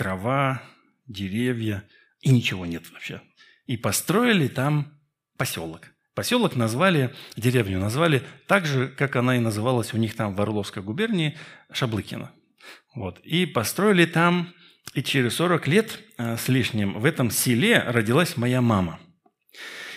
трава, 0.00 0.62
деревья, 1.06 1.84
и 2.22 2.30
ничего 2.30 2.64
нет 2.64 2.90
вообще. 2.90 3.20
И 3.66 3.76
построили 3.76 4.48
там 4.48 4.98
поселок. 5.36 5.88
Поселок 6.14 6.56
назвали, 6.56 7.14
деревню 7.36 7.78
назвали 7.78 8.22
так 8.46 8.64
же, 8.64 8.88
как 8.88 9.16
она 9.16 9.36
и 9.36 9.40
называлась 9.40 9.92
у 9.92 9.98
них 9.98 10.16
там 10.16 10.34
в 10.34 10.40
Орловской 10.40 10.82
губернии, 10.82 11.36
Шаблыкино. 11.70 12.32
Вот. 12.94 13.18
И 13.24 13.44
построили 13.44 14.06
там 14.06 14.54
и 14.94 15.02
через 15.02 15.34
40 15.34 15.66
лет 15.68 16.00
э, 16.16 16.38
с 16.38 16.48
лишним 16.48 16.98
в 16.98 17.04
этом 17.04 17.30
селе 17.30 17.80
родилась 17.86 18.38
моя 18.38 18.62
мама. 18.62 19.00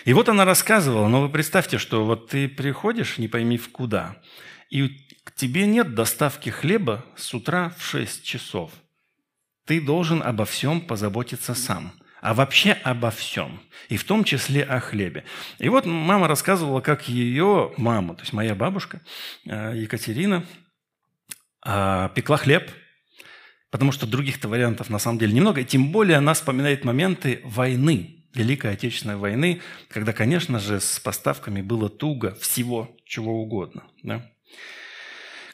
И 0.04 0.12
вот 0.12 0.28
она 0.28 0.44
рассказывала, 0.44 1.08
но 1.08 1.22
вы 1.22 1.30
представьте, 1.30 1.78
что 1.78 2.04
вот 2.04 2.28
ты 2.28 2.46
приходишь, 2.46 3.16
не 3.16 3.28
пойми 3.28 3.56
в 3.56 3.72
куда, 3.72 4.20
и 4.68 4.86
к 5.24 5.32
тебе 5.34 5.66
нет 5.66 5.94
доставки 5.94 6.50
хлеба 6.50 7.06
с 7.16 7.32
утра 7.32 7.74
в 7.78 7.82
6 7.82 8.22
часов. 8.22 8.70
Ты 9.66 9.80
должен 9.80 10.22
обо 10.22 10.44
всем 10.44 10.80
позаботиться 10.80 11.54
сам 11.54 11.92
а 12.20 12.32
вообще 12.32 12.72
обо 12.72 13.10
всем, 13.10 13.60
и 13.90 13.98
в 13.98 14.04
том 14.04 14.24
числе 14.24 14.62
о 14.62 14.80
хлебе. 14.80 15.24
И 15.58 15.68
вот 15.68 15.84
мама 15.84 16.26
рассказывала, 16.26 16.80
как 16.80 17.06
ее 17.06 17.74
мама, 17.76 18.14
то 18.14 18.22
есть 18.22 18.32
моя 18.32 18.54
бабушка 18.54 19.02
э, 19.44 19.74
Екатерина, 19.76 20.42
э, 21.66 22.08
пекла 22.14 22.38
хлеб– 22.38 22.70
потому 23.74 23.90
что 23.90 24.06
других-то 24.06 24.46
вариантов 24.46 24.88
на 24.88 25.00
самом 25.00 25.18
деле 25.18 25.32
немного. 25.32 25.60
И 25.60 25.64
тем 25.64 25.90
более 25.90 26.18
она 26.18 26.34
вспоминает 26.34 26.84
моменты 26.84 27.40
войны, 27.42 28.24
Великой 28.32 28.74
Отечественной 28.74 29.16
войны, 29.16 29.62
когда, 29.88 30.12
конечно 30.12 30.60
же, 30.60 30.78
с 30.78 31.00
поставками 31.00 31.60
было 31.60 31.88
туго 31.88 32.36
всего, 32.36 32.96
чего 33.04 33.42
угодно. 33.42 33.82
Да? 34.04 34.30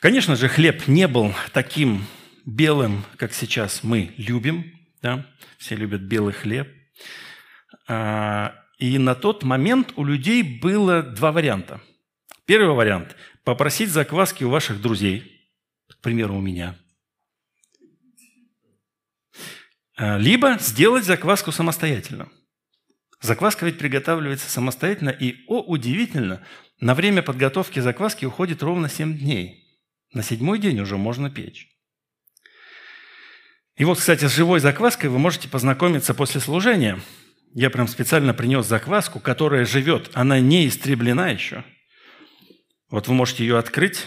Конечно 0.00 0.36
же, 0.36 0.48
хлеб 0.48 0.86
не 0.86 1.08
был 1.08 1.32
таким 1.54 2.04
белым, 2.44 3.04
как 3.16 3.32
сейчас 3.32 3.82
мы 3.82 4.14
любим. 4.16 4.72
Да? 5.02 5.26
Все 5.58 5.76
любят 5.76 6.02
белый 6.02 6.32
хлеб. 6.32 6.68
А, 7.88 8.54
и 8.78 8.98
на 8.98 9.14
тот 9.14 9.42
момент 9.42 9.92
у 9.96 10.04
людей 10.04 10.42
было 10.42 11.02
два 11.02 11.32
варианта. 11.32 11.80
Первый 12.46 12.74
вариант– 12.74 13.16
попросить 13.44 13.90
закваски 13.90 14.44
у 14.44 14.50
ваших 14.50 14.80
друзей, 14.80 15.48
к 15.88 16.00
примеру, 16.00 16.36
у 16.36 16.40
меня– 16.40 16.76
А, 20.00 20.16
либо 20.16 20.56
сделать 20.58 21.04
закваску 21.04 21.52
самостоятельно. 21.52 22.30
Закваска 23.20 23.66
ведь 23.66 23.76
приготавливается 23.76 24.48
самостоятельно, 24.48 25.10
и, 25.10 25.44
о, 25.46 25.60
удивительно, 25.60 26.42
на 26.80 26.94
время 26.94 27.22
подготовки 27.22 27.80
закваски 27.80 28.24
уходит 28.24 28.62
ровно 28.62 28.88
7 28.88 29.18
дней. 29.18 29.62
На 30.14 30.22
седьмой 30.22 30.58
день 30.58 30.80
уже 30.80 30.96
можно 30.96 31.28
печь. 31.30 31.68
И 33.80 33.84
вот, 33.84 33.98
кстати, 33.98 34.26
с 34.26 34.34
живой 34.34 34.60
закваской 34.60 35.08
вы 35.08 35.18
можете 35.18 35.48
познакомиться 35.48 36.12
после 36.12 36.38
служения. 36.38 37.00
Я 37.54 37.70
прям 37.70 37.88
специально 37.88 38.34
принес 38.34 38.66
закваску, 38.66 39.20
которая 39.20 39.64
живет, 39.64 40.10
она 40.12 40.38
не 40.38 40.68
истреблена 40.68 41.30
еще. 41.30 41.64
Вот 42.90 43.08
вы 43.08 43.14
можете 43.14 43.42
ее 43.42 43.56
открыть, 43.56 44.04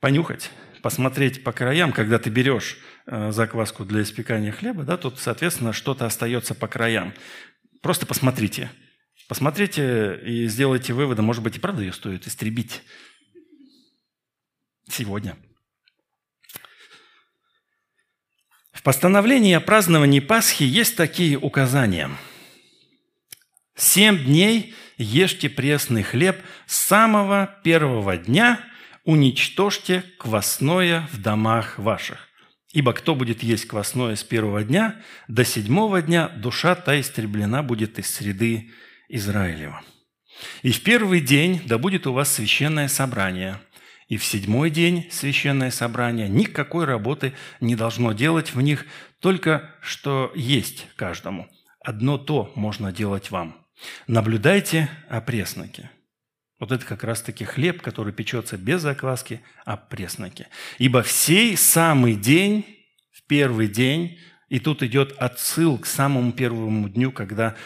понюхать, 0.00 0.50
посмотреть 0.82 1.42
по 1.42 1.52
краям, 1.52 1.90
когда 1.90 2.18
ты 2.18 2.28
берешь 2.28 2.76
э, 3.06 3.32
закваску 3.32 3.86
для 3.86 4.02
испекания 4.02 4.52
хлеба, 4.52 4.82
да, 4.82 4.98
тут, 4.98 5.18
соответственно, 5.18 5.72
что-то 5.72 6.04
остается 6.04 6.54
по 6.54 6.68
краям. 6.68 7.14
Просто 7.80 8.04
посмотрите. 8.04 8.70
Посмотрите 9.26 10.20
и 10.22 10.46
сделайте 10.48 10.92
выводы. 10.92 11.22
Может 11.22 11.42
быть, 11.42 11.56
и 11.56 11.60
правда 11.60 11.80
ее 11.80 11.94
стоит 11.94 12.26
истребить 12.26 12.82
сегодня. 14.86 15.38
В 18.82 18.84
постановлении 18.84 19.54
о 19.54 19.60
праздновании 19.60 20.18
Пасхи 20.18 20.64
есть 20.64 20.96
такие 20.96 21.38
указания. 21.38 22.10
«Семь 23.76 24.24
дней 24.24 24.74
ешьте 24.96 25.48
пресный 25.48 26.02
хлеб, 26.02 26.42
с 26.66 26.78
самого 26.78 27.48
первого 27.62 28.16
дня 28.16 28.58
уничтожьте 29.04 30.02
квасное 30.18 31.08
в 31.12 31.22
домах 31.22 31.78
ваших. 31.78 32.28
Ибо 32.72 32.92
кто 32.92 33.14
будет 33.14 33.44
есть 33.44 33.66
квасное 33.66 34.16
с 34.16 34.24
первого 34.24 34.64
дня, 34.64 34.96
до 35.28 35.44
седьмого 35.44 36.02
дня 36.02 36.28
душа 36.30 36.74
та 36.74 37.00
истреблена 37.00 37.62
будет 37.62 38.00
из 38.00 38.12
среды 38.12 38.72
Израилева. 39.08 39.80
И 40.62 40.72
в 40.72 40.82
первый 40.82 41.20
день 41.20 41.62
да 41.66 41.78
будет 41.78 42.08
у 42.08 42.12
вас 42.12 42.32
священное 42.32 42.88
собрание, 42.88 43.60
и 44.12 44.18
в 44.18 44.24
седьмой 44.26 44.68
день 44.68 45.08
священное 45.10 45.70
собрание 45.70 46.28
никакой 46.28 46.84
работы 46.84 47.32
не 47.60 47.76
должно 47.76 48.12
делать 48.12 48.54
в 48.54 48.60
них, 48.60 48.84
только 49.20 49.74
что 49.80 50.30
есть 50.34 50.86
каждому. 50.96 51.48
Одно 51.80 52.18
то 52.18 52.52
можно 52.54 52.92
делать 52.92 53.30
вам. 53.30 53.56
Наблюдайте 54.06 54.90
о 55.08 55.22
пресноке. 55.22 55.90
Вот 56.60 56.72
это 56.72 56.84
как 56.84 57.04
раз-таки 57.04 57.46
хлеб, 57.46 57.80
который 57.80 58.12
печется 58.12 58.58
без 58.58 58.82
закваски, 58.82 59.40
а 59.64 59.78
пресноке. 59.78 60.48
Ибо 60.76 61.02
в 61.02 61.10
сей 61.10 61.56
самый 61.56 62.14
день, 62.14 62.66
в 63.12 63.26
первый 63.26 63.66
день, 63.66 64.18
и 64.50 64.60
тут 64.60 64.82
идет 64.82 65.12
отсыл 65.12 65.78
к 65.78 65.86
самому 65.86 66.32
первому 66.32 66.90
дню, 66.90 67.12
когда 67.12 67.56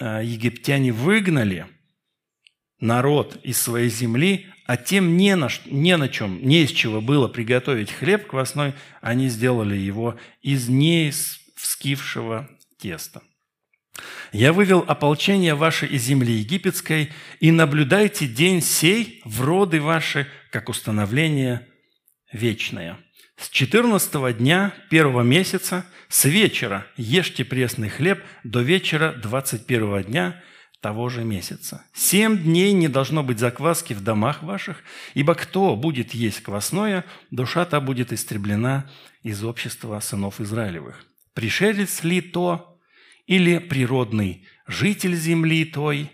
а, 0.00 0.20
египтяне 0.22 0.90
выгнали 0.90 1.68
народ 2.80 3.38
из 3.44 3.62
своей 3.62 3.90
земли, 3.90 4.48
а 4.66 4.76
тем 4.76 5.16
не 5.16 5.36
на, 5.36 5.48
не 5.66 5.96
на 5.96 6.08
чем, 6.08 6.40
не 6.42 6.62
из 6.62 6.70
чего 6.70 7.00
было 7.00 7.28
приготовить 7.28 7.92
хлеб 7.92 8.26
квасной, 8.26 8.72
они 9.00 9.28
сделали 9.28 9.76
его 9.76 10.18
из 10.42 10.68
неискившего 10.68 12.48
теста. 12.78 13.22
Я 14.32 14.52
вывел 14.52 14.84
ополчение 14.86 15.54
ваше 15.54 15.86
из 15.86 16.02
земли 16.02 16.34
египетской, 16.34 17.12
и 17.40 17.52
наблюдайте 17.52 18.26
день 18.26 18.60
сей 18.60 19.20
в 19.24 19.42
роды 19.42 19.80
ваши, 19.80 20.26
как 20.50 20.68
установление 20.68 21.68
вечное. 22.32 22.98
С 23.36 23.48
четырнадцатого 23.48 24.32
дня 24.32 24.72
первого 24.90 25.22
месяца 25.22 25.86
с 26.08 26.24
вечера 26.24 26.86
ешьте 26.96 27.44
пресный 27.44 27.88
хлеб 27.88 28.22
до 28.42 28.60
вечера 28.60 29.12
двадцать 29.12 29.66
первого 29.66 30.02
дня 30.02 30.42
того 30.84 31.08
же 31.08 31.24
месяца. 31.24 31.82
Семь 31.94 32.36
дней 32.36 32.74
не 32.74 32.88
должно 32.88 33.22
быть 33.22 33.38
закваски 33.38 33.94
в 33.94 34.02
домах 34.02 34.42
ваших, 34.42 34.82
ибо 35.14 35.34
кто 35.34 35.76
будет 35.76 36.12
есть 36.12 36.42
квасное, 36.42 37.06
душа 37.30 37.64
та 37.64 37.80
будет 37.80 38.12
истреблена 38.12 38.90
из 39.22 39.42
общества 39.42 39.98
сынов 40.00 40.42
Израилевых. 40.42 41.06
Пришелец 41.32 42.04
ли 42.04 42.20
то, 42.20 42.78
или 43.24 43.56
природный 43.56 44.46
житель 44.66 45.14
земли 45.16 45.64
той, 45.64 46.10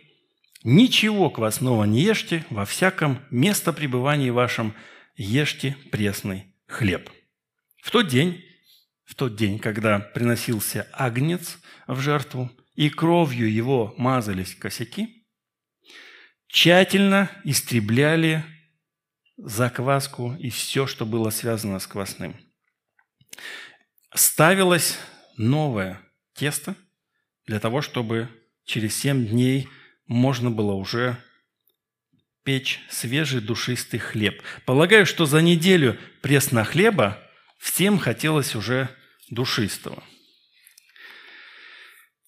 ничего 0.62 1.30
квасного 1.30 1.82
не 1.82 2.02
ешьте, 2.02 2.46
во 2.48 2.64
всяком 2.64 3.18
место 3.32 3.72
пребывания 3.72 4.30
вашем 4.30 4.72
ешьте 5.16 5.76
пресный 5.90 6.54
хлеб. 6.68 7.10
В 7.82 7.90
тот 7.90 8.06
день, 8.06 8.40
в 9.04 9.16
тот 9.16 9.34
день, 9.34 9.58
когда 9.58 9.98
приносился 9.98 10.86
агнец 10.92 11.58
в 11.88 11.98
жертву, 11.98 12.52
и 12.74 12.90
кровью 12.90 13.52
его 13.52 13.94
мазались 13.96 14.54
косяки, 14.54 15.26
тщательно 16.48 17.30
истребляли 17.44 18.44
закваску 19.36 20.34
и 20.36 20.50
все, 20.50 20.86
что 20.86 21.06
было 21.06 21.30
связано 21.30 21.78
с 21.78 21.86
квасным. 21.86 22.36
Ставилось 24.14 24.98
новое 25.36 26.00
тесто– 26.34 26.74
для 27.50 27.58
того, 27.58 27.82
чтобы 27.82 28.28
через 28.64 28.94
семь 28.94 29.26
дней 29.26 29.68
можно 30.06 30.52
было 30.52 30.72
уже 30.72 31.16
печь 32.44 32.78
свежий 32.88 33.40
душистый 33.40 33.98
хлеб. 33.98 34.40
Полагаю, 34.66 35.04
что 35.04 35.26
за 35.26 35.42
неделю 35.42 35.98
пресна 36.22 36.62
хлеба 36.62 37.18
всем 37.58 37.98
хотелось 37.98 38.54
уже 38.54 38.88
душистого. 39.30 40.04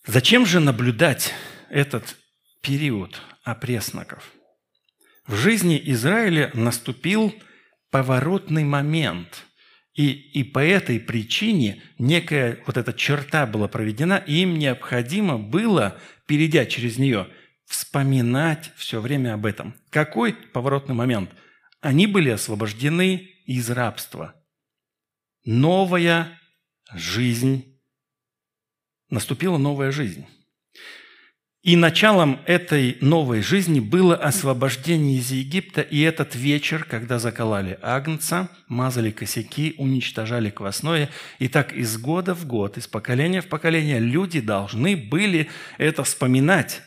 Зачем 0.07 0.47
же 0.47 0.61
наблюдать 0.61 1.33
этот 1.71 2.17
период 2.61 3.21
опресноков? 3.45 4.33
В 5.27 5.37
жизни 5.37 5.81
Израиля 5.85 6.51
наступил 6.55 7.35
поворотный 7.91 8.65
момент– 8.65 9.47
и, 9.95 10.11
и 10.11 10.43
по 10.43 10.59
этой 10.59 10.99
причине 10.99 11.83
некая 11.99 12.63
вот 12.67 12.77
эта 12.77 12.93
черта 12.95 13.47
была 13.47 13.69
проведена, 13.69 14.23
и 14.27 14.43
им 14.43 14.59
необходимо 14.59 15.39
было, 15.39 15.99
перейдя 16.27 16.65
через 16.65 16.97
нее, 16.97 17.29
вспоминать 17.67 18.73
все 18.77 19.01
время 19.01 19.35
об 19.35 19.45
этом. 19.45 19.75
Какой 19.91 20.33
поворотный 20.33 20.95
момент? 20.95 21.31
Они 21.81 22.07
были 22.07 22.31
освобождены 22.31 23.29
из 23.45 23.69
рабства. 23.71 24.35
Новая 25.45 26.41
жизнь. 26.95 27.72
Наступила 29.13 29.59
новая 29.59 29.93
жизнь. 29.93 30.27
И 31.63 31.77
началом 31.77 32.41
этой 32.47 32.97
новой 33.03 33.43
жизни 33.43 33.79
было 33.79 34.17
освобождение 34.17 35.19
из 35.19 35.31
Египта, 35.31 35.83
и 35.83 36.01
этот 36.01 36.35
вечер, 36.35 36.85
когда 36.85 37.19
заколали 37.19 37.79
агнца, 37.83 38.49
мазали 38.69 39.11
косяки, 39.11 39.75
уничтожали 39.77 40.49
квасное, 40.49 41.11
и 41.39 41.49
так 41.49 41.75
из 41.75 41.99
года 41.99 42.35
в 42.35 42.47
год, 42.47 42.79
из 42.79 42.89
поколения 42.89 43.43
в 43.43 43.49
поколение 43.49 43.99
люди 43.99 44.41
должны 44.41 44.97
были 44.97 45.51
это 45.77 46.05
вспоминать. 46.05 46.81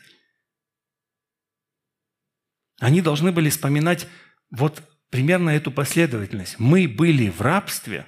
Они 2.80 3.04
должны 3.04 3.32
были 3.32 3.52
вспоминать 3.52 4.08
вот 4.50 4.82
примерно 5.12 5.52
эту 5.52 5.72
последовательность. 5.72 6.56
Мы 6.58 6.88
были 6.88 7.30
в 7.30 7.42
рабстве, 7.42 8.08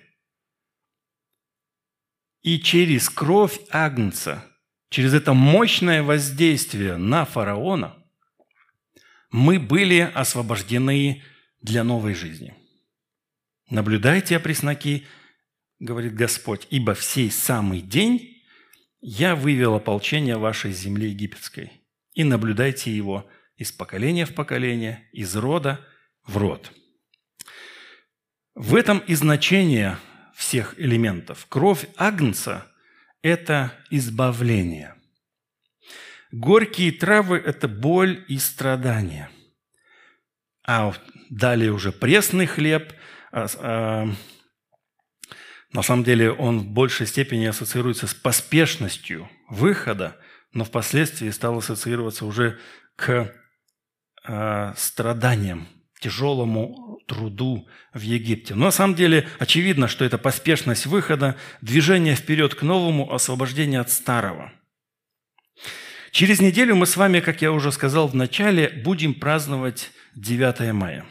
и 2.47 2.62
через 2.62 3.10
кровь 3.10 3.60
агнца– 3.71 4.45
через 4.89 5.13
это 5.13 5.33
мощное 5.33 6.01
воздействие 6.01 6.95
на 6.95 7.25
фараона 7.25 8.01
мы 9.29 9.60
были 9.60 9.99
освобождены 9.99 11.23
для 11.62 11.83
новой 11.83 12.13
жизни. 12.13 12.55
Наблюдайте, 13.69 14.39
пресноки, 14.39 15.05
говорит 15.79 16.15
Господь, 16.15 16.67
ибо 16.69 16.93
в 16.93 17.03
сей 17.03 17.31
самый 17.31 17.81
день 17.81 18.41
я 19.01 19.36
вывел 19.36 19.75
ополчение 19.75 20.38
вашей 20.38 20.71
земли 20.71 21.10
египетской, 21.10 21.73
и 22.13 22.23
наблюдайте 22.23 22.95
его 22.95 23.29
из 23.57 23.73
поколения 23.73 24.25
в 24.25 24.33
поколение, 24.33 25.10
из 25.12 25.36
рода 25.36 25.86
в 26.23 26.38
род. 26.38 26.71
В 28.55 28.73
этом 28.73 28.99
и 28.99 29.15
значение 29.15 29.97
всех 30.38 30.80
элементов. 30.80 31.47
Кровь 31.50 31.88
Агнца– 31.97 32.67
это 33.23 33.73
избавление. 33.89 34.93
Горькие 36.32 36.91
травы– 36.91 37.38
это 37.45 37.67
боль 37.67 38.23
и 38.28 38.38
страдания. 38.38 39.32
А 40.63 40.93
далее 41.32 41.71
уже 41.71 41.91
пресный 41.91 42.45
хлеб. 42.45 42.93
А, 43.32 43.47
а, 43.60 44.08
на 45.71 45.82
самом 45.82 46.04
деле 46.04 46.32
он 46.32 46.60
в 46.60 46.67
большей 46.67 47.08
степени 47.08 47.45
ассоциируется 47.45 48.06
с 48.06 48.13
поспешностью 48.13 49.30
выхода, 49.50 50.17
но 50.54 50.65
впоследствии 50.65 51.32
стал 51.32 51.58
ассоциироваться 51.58 52.26
уже 52.28 52.60
к 52.95 53.34
а, 54.23 54.76
страданиям, 54.76 55.67
тяжелому 55.99 56.99
труду 57.07 57.67
в 57.93 58.01
Египте. 58.01 58.55
Но 58.55 58.65
на 58.65 58.71
самом 58.71 58.95
деле 58.95 59.27
очевидно, 59.39 59.88
что 59.88 60.05
это 60.05 60.17
поспешность 60.17 60.86
выхода, 60.86 61.36
движение 61.62 62.15
вперед 62.15 62.55
к 62.55 62.62
новому, 62.62 63.13
освобождение 63.13 63.79
от 63.79 63.89
старого. 63.91 64.51
Через 66.12 66.39
неделю 66.39 66.75
мы 66.75 66.86
с 66.86 66.97
вами, 66.97 67.19
как 67.19 67.41
я 67.41 67.51
уже 67.51 67.71
сказал 67.71 68.07
в 68.07 68.15
начале, 68.15 68.69
будем 68.83 69.13
праздновать 69.13 69.91
9 70.15 70.73
мая. 70.73 71.05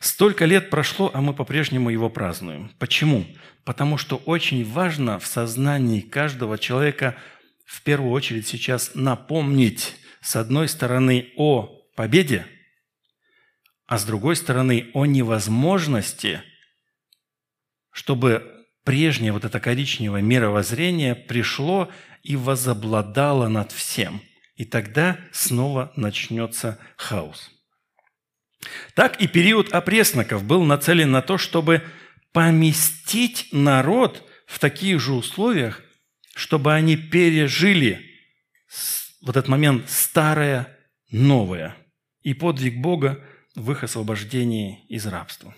Столько 0.00 0.46
лет 0.46 0.68
прошло, 0.68 1.10
а 1.14 1.20
мы 1.20 1.32
по-прежнему 1.32 1.88
его 1.90 2.10
празднуем. 2.10 2.72
Почему? 2.78 3.24
Потому 3.64 3.98
что 3.98 4.16
очень 4.16 4.64
важно 4.64 5.18
в 5.18 5.26
сознании 5.26 6.00
каждого 6.00 6.58
человека 6.58 7.16
в 7.66 7.82
первую 7.82 8.10
очередь 8.10 8.48
сейчас 8.48 8.92
напомнить, 8.94 9.94
с 10.20 10.36
одной 10.36 10.68
стороны, 10.68 11.28
о 11.36 11.82
победе, 11.94 12.46
а 13.92 13.98
с 13.98 14.06
другой 14.06 14.36
стороны, 14.36 14.88
о 14.94 15.04
невозможности, 15.04 16.42
чтобы 17.90 18.64
прежнее 18.84 19.32
вот 19.32 19.44
это 19.44 19.60
коричневое 19.60 20.22
мировоззрение 20.22 21.14
пришло 21.14 21.90
и 22.22 22.34
возобладало 22.34 23.48
над 23.48 23.70
всем. 23.70 24.22
И 24.54 24.64
тогда 24.64 25.18
снова 25.30 25.92
начнется 25.94 26.78
хаос. 26.96 27.50
Так 28.94 29.20
и 29.20 29.28
период 29.28 29.74
опресноков 29.74 30.42
был 30.42 30.64
нацелен 30.64 31.10
на 31.10 31.20
то, 31.20 31.36
чтобы 31.36 31.82
поместить 32.32 33.50
народ 33.52 34.26
в 34.46 34.58
таких 34.58 35.00
же 35.00 35.12
условиях, 35.12 35.82
чтобы 36.34 36.72
они 36.72 36.96
пережили 36.96 38.00
вот 39.20 39.36
этот 39.36 39.48
момент 39.48 39.90
старое, 39.90 40.78
новое 41.10 41.76
и 42.22 42.32
подвиг 42.32 42.78
Бога 42.78 43.22
в 43.54 43.70
их 43.72 43.84
освобождении 43.84 44.84
из 44.88 45.06
рабства. 45.06 45.54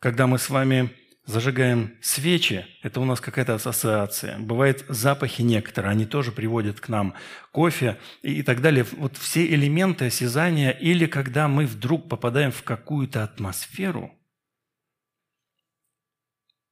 Когда 0.00 0.26
мы 0.26 0.38
с 0.38 0.48
вами 0.48 0.90
зажигаем 1.28 1.98
свечи, 2.00 2.66
это 2.82 3.00
у 3.00 3.04
нас 3.04 3.20
какая-то 3.20 3.54
ассоциация. 3.54 4.38
Бывают 4.38 4.84
запахи 4.88 5.42
некоторые, 5.42 5.90
они 5.90 6.06
тоже 6.06 6.32
приводят 6.32 6.80
к 6.80 6.88
нам 6.88 7.14
кофе 7.52 7.98
и, 8.22 8.42
так 8.42 8.62
далее. 8.62 8.84
Вот 8.92 9.16
все 9.18 9.46
элементы 9.46 10.06
осязания 10.06 10.70
или 10.70 11.06
когда 11.06 11.46
мы 11.46 11.66
вдруг 11.66 12.08
попадаем 12.08 12.50
в 12.50 12.62
какую-то 12.62 13.24
атмосферу, 13.24 14.14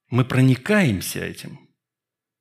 мы 0.08 0.24
проникаемся 0.24 1.20
этим 1.20 1.68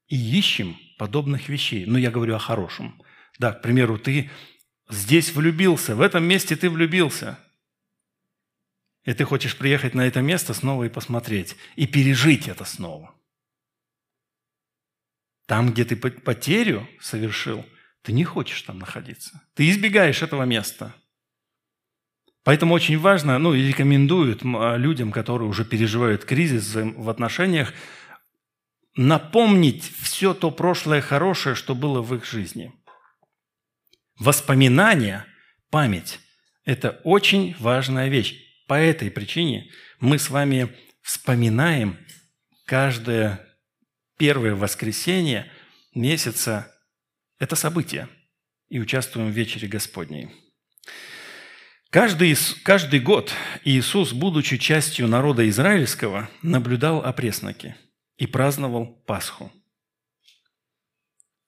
и 0.07 0.15
ищем 0.15 0.77
подобных 0.97 1.49
вещей. 1.49 1.85
Ну, 1.85 1.97
я 1.97 2.11
говорю 2.11 2.35
о 2.35 2.39
хорошем. 2.39 3.01
Да, 3.39 3.51
к 3.51 3.61
примеру, 3.61 3.97
ты 3.97 4.29
здесь 4.89 5.33
влюбился, 5.33 5.95
в 5.95 6.01
этом 6.01 6.23
месте 6.23 6.55
ты 6.55 6.69
влюбился– 6.69 7.39
и 9.05 9.13
ты 9.13 9.23
хочешь 9.23 9.55
приехать 9.55 9.93
на 9.93 10.07
это 10.07 10.21
место 10.21 10.53
снова 10.53 10.83
и 10.83 10.89
посмотреть, 10.89 11.55
и 11.75 11.85
пережить 11.85 12.47
это 12.47 12.65
снова. 12.65 13.13
Там, 15.45 15.71
где 15.71 15.85
ты 15.85 15.95
потерю 15.95 16.87
совершил, 16.99 17.63
ты 18.01 18.11
не 18.13 18.23
хочешь 18.23 18.63
там 18.63 18.79
находиться. 18.79 19.41
Ты 19.53 19.69
избегаешь 19.69 20.23
этого 20.23 20.43
места. 20.43 20.95
Поэтому 22.43 22.73
очень 22.73 22.97
важно, 22.97 23.37
ну 23.37 23.53
и 23.53 23.67
рекомендуют 23.67 24.41
а, 24.43 24.75
людям, 24.75 25.11
которые 25.11 25.47
уже 25.47 25.65
переживают 25.65 26.25
кризис 26.25 26.73
в 26.75 27.09
отношениях, 27.09 27.73
напомнить 28.95 29.83
все 29.83 30.33
то 30.33 30.49
прошлое 30.49 31.01
хорошее, 31.01 31.55
что 31.55 31.75
было 31.75 32.01
в 32.01 32.13
их 32.15 32.25
жизни. 32.25 32.73
Воспоминания, 34.17 35.25
память– 35.69 36.19
это 36.65 37.01
очень 37.03 37.55
важная 37.59 38.07
вещь. 38.07 38.41
По 38.67 38.75
этой 38.75 39.11
причине 39.11 39.69
мы 39.99 40.17
с 40.17 40.29
вами 40.29 40.73
вспоминаем 41.01 41.99
каждое 42.65 43.45
первое 44.17 44.55
воскресенье 44.55 45.51
месяца 45.93 46.71
это 47.39 47.55
событие 47.55 48.07
и 48.69 48.79
участвуем 48.79 49.29
в 49.29 49.35
вечере 49.35 49.67
Господней. 49.67 50.29
Каждый, 51.89 52.35
каждый 52.63 52.99
год 52.99 53.31
Иисус, 53.63 54.13
будучи 54.13 54.57
частью 54.57 55.07
народа 55.07 55.47
израильского, 55.49 56.29
наблюдал 56.41 57.03
о 57.03 57.13
пресноке 57.13 57.77
и 58.17 58.27
праздновал 58.27 58.87
Пасху. 59.05 59.51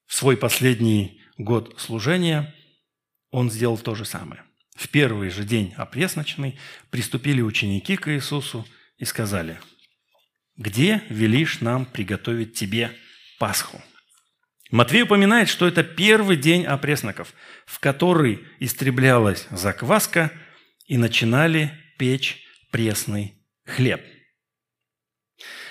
В 0.06 0.14
свой 0.14 0.36
последний 0.36 1.20
год 1.36 1.74
служения 1.78 2.54
он 3.30 3.50
сделал 3.50 3.78
то 3.78 3.94
же 3.94 4.04
самое. 4.04 4.42
В 4.74 4.88
первый 4.88 5.30
же 5.30 5.44
день 5.44 5.74
опресночный 5.76 6.58
приступили 6.90 7.40
ученики 7.40 7.96
к 7.96 8.08
Иисусу 8.14 8.66
и 8.96 9.04
сказали, 9.04 9.58
«Где 10.56 11.02
велишь 11.08 11.60
нам 11.60 11.84
приготовить 11.84 12.54
тебе 12.54 12.92
Пасху?» 13.38 13.82
Матвей 14.70 15.02
упоминает, 15.02 15.48
что 15.48 15.66
это 15.66 15.82
первый 15.82 16.36
день 16.36 16.64
опресноков, 16.64 17.32
в 17.66 17.80
который 17.80 18.46
истреблялась 18.60 19.46
закваска 19.50 20.30
и 20.86 20.98
начинали 20.98 21.72
печь 21.98 22.44
пресный 22.70 23.34
хлеб. 23.64 24.04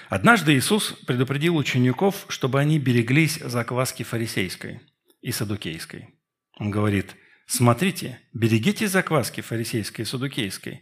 Однажды 0.10 0.58
Иисус 0.58 0.94
предупредил 1.06 1.58
учеников, 1.58 2.26
чтобы 2.30 2.60
они 2.60 2.80
береглись 2.80 3.36
закваски 3.36 4.04
фарисейской 4.04 4.82
и 5.22 5.32
садукейской. 5.32 6.10
Он 6.58 6.72
говорит– 6.72 7.16
Смотрите, 7.48 8.20
берегите 8.34 8.90
закваски 8.90 9.40
фарисейской 9.40 10.04
и 10.04 10.06
садукейской. 10.06 10.82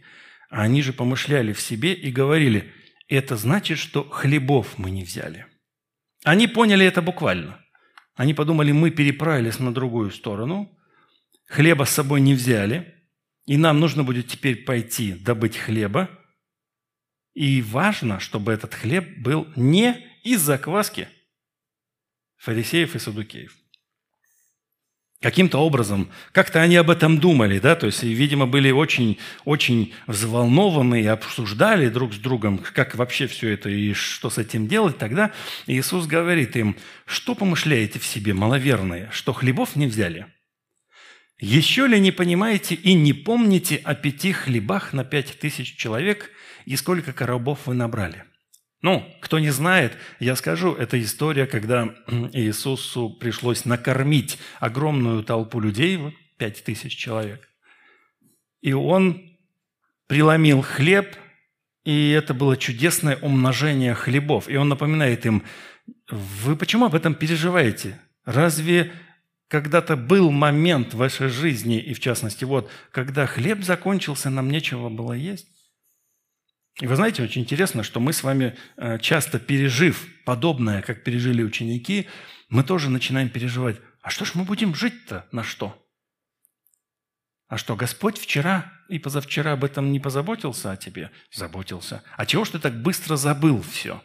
А 0.50 0.62
они 0.62 0.82
же 0.82 0.92
помышляли 0.92 1.52
в 1.52 1.60
себе 1.60 1.94
и 1.94 2.10
говорили, 2.10 2.72
это 3.08 3.36
значит, 3.36 3.78
что 3.78 4.02
хлебов 4.08 4.76
мы 4.76 4.90
не 4.90 5.04
взяли. 5.04 5.46
Они 6.24 6.48
поняли 6.48 6.84
это 6.84 7.02
буквально. 7.02 7.64
Они 8.16 8.34
подумали, 8.34 8.72
мы 8.72 8.90
переправились 8.90 9.60
на 9.60 9.72
другую 9.72 10.10
сторону, 10.10 10.76
хлеба 11.46 11.84
с 11.84 11.90
собой 11.90 12.20
не 12.20 12.34
взяли, 12.34 12.94
и 13.44 13.56
нам 13.56 13.78
нужно 13.78 14.02
будет 14.02 14.26
теперь 14.26 14.64
пойти 14.64 15.12
добыть 15.12 15.56
хлеба. 15.56 16.10
И 17.34 17.62
важно, 17.62 18.18
чтобы 18.18 18.52
этот 18.52 18.74
хлеб 18.74 19.18
был 19.18 19.46
не 19.54 20.04
из 20.24 20.40
закваски 20.40 21.08
фарисеев 22.38 22.96
и 22.96 22.98
садукеев– 22.98 23.56
Каким-то 25.26 25.58
образом, 25.58 26.08
как-то 26.30 26.62
они 26.62 26.76
об 26.76 26.88
этом 26.88 27.18
думали, 27.18 27.58
да, 27.58 27.74
то 27.74 27.86
есть, 27.86 28.04
видимо, 28.04 28.46
были 28.46 28.70
очень, 28.70 29.18
очень 29.44 29.92
взволнованы 30.06 31.02
и 31.02 31.06
обсуждали 31.06 31.88
друг 31.88 32.14
с 32.14 32.16
другом, 32.18 32.58
как 32.58 32.94
вообще 32.94 33.26
все 33.26 33.48
это 33.48 33.68
и 33.68 33.92
что 33.92 34.30
с 34.30 34.38
этим 34.38 34.68
делать. 34.68 34.98
Тогда 34.98 35.32
Иисус 35.66 36.06
говорит 36.06 36.54
им, 36.54 36.76
что 37.06 37.34
помышляете 37.34 37.98
в 37.98 38.06
себе, 38.06 38.34
маловерные, 38.34 39.08
что 39.10 39.32
хлебов 39.32 39.74
не 39.74 39.88
взяли? 39.88 40.28
Еще 41.40 41.88
ли 41.88 41.98
не 41.98 42.12
понимаете 42.12 42.76
и 42.76 42.94
не 42.94 43.12
помните 43.12 43.80
о 43.82 43.96
пяти 43.96 44.30
хлебах 44.30 44.92
на 44.92 45.04
пять 45.04 45.40
тысяч 45.40 45.74
человек 45.74 46.30
и 46.66 46.76
сколько 46.76 47.12
коробов 47.12 47.66
вы 47.66 47.74
набрали? 47.74 48.22
Ну, 48.82 49.04
кто 49.20 49.38
не 49.38 49.50
знает, 49.50 49.96
я 50.20 50.36
скажу, 50.36 50.74
это 50.74 51.00
история, 51.00 51.46
когда 51.46 51.94
Иисусу 52.32 53.10
пришлось 53.10 53.64
накормить 53.64 54.38
огромную 54.60 55.22
толпу 55.24 55.60
людей, 55.60 55.98
пять 56.36 56.62
тысяч 56.62 56.94
человек. 56.94 57.48
И 58.60 58.72
он 58.72 59.36
преломил 60.06 60.62
хлеб, 60.62 61.16
и 61.84 62.10
это 62.10 62.34
было 62.34 62.56
чудесное 62.56 63.16
умножение 63.16 63.94
хлебов. 63.94 64.48
И 64.48 64.56
он 64.56 64.68
напоминает 64.68 65.24
им, 65.24 65.42
вы 66.10 66.56
почему 66.56 66.86
об 66.86 66.94
этом 66.94 67.14
переживаете? 67.14 68.00
Разве 68.24 68.92
когда-то 69.48 69.96
был 69.96 70.30
момент 70.30 70.94
в 70.94 70.98
вашей 70.98 71.28
жизни, 71.28 71.78
и 71.78 71.94
в 71.94 72.00
частности, 72.00 72.44
вот, 72.44 72.70
когда 72.90 73.26
хлеб 73.26 73.62
закончился, 73.62 74.30
нам 74.30 74.50
нечего 74.50 74.88
было 74.88 75.12
есть? 75.12 75.46
И 76.80 76.86
вы 76.86 76.96
знаете, 76.96 77.22
очень 77.22 77.42
интересно, 77.42 77.82
что 77.82 78.00
мы 78.00 78.12
с 78.12 78.22
вами, 78.22 78.54
э, 78.76 78.98
часто 78.98 79.38
пережив 79.38 80.06
подобное, 80.24 80.82
как 80.82 81.04
пережили 81.04 81.42
ученики, 81.42 82.06
мы 82.48 82.62
тоже 82.64 82.90
начинаем 82.90 83.30
переживать, 83.30 83.80
а 84.02 84.10
что 84.10 84.24
ж 84.24 84.34
мы 84.34 84.44
будем 84.44 84.74
жить-то 84.74 85.26
на 85.32 85.42
что? 85.42 85.82
А 87.48 87.56
что, 87.56 87.76
Господь 87.76 88.18
вчера 88.18 88.72
и 88.88 88.98
позавчера 88.98 89.52
об 89.52 89.64
этом 89.64 89.90
не 89.90 90.00
позаботился 90.00 90.72
о 90.72 90.76
тебе? 90.76 91.10
Заботился. 91.32 92.02
А 92.16 92.26
чего 92.26 92.44
ж 92.44 92.50
ты 92.50 92.58
так 92.58 92.82
быстро 92.82 93.16
забыл 93.16 93.62
все? 93.62 94.02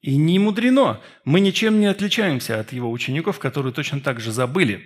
И 0.00 0.16
не 0.16 0.38
мудрено. 0.38 1.00
Мы 1.24 1.40
ничем 1.40 1.80
не 1.80 1.86
отличаемся 1.86 2.60
от 2.60 2.72
его 2.72 2.90
учеников, 2.90 3.38
которые 3.38 3.72
точно 3.72 4.00
так 4.00 4.20
же 4.20 4.32
забыли. 4.32 4.84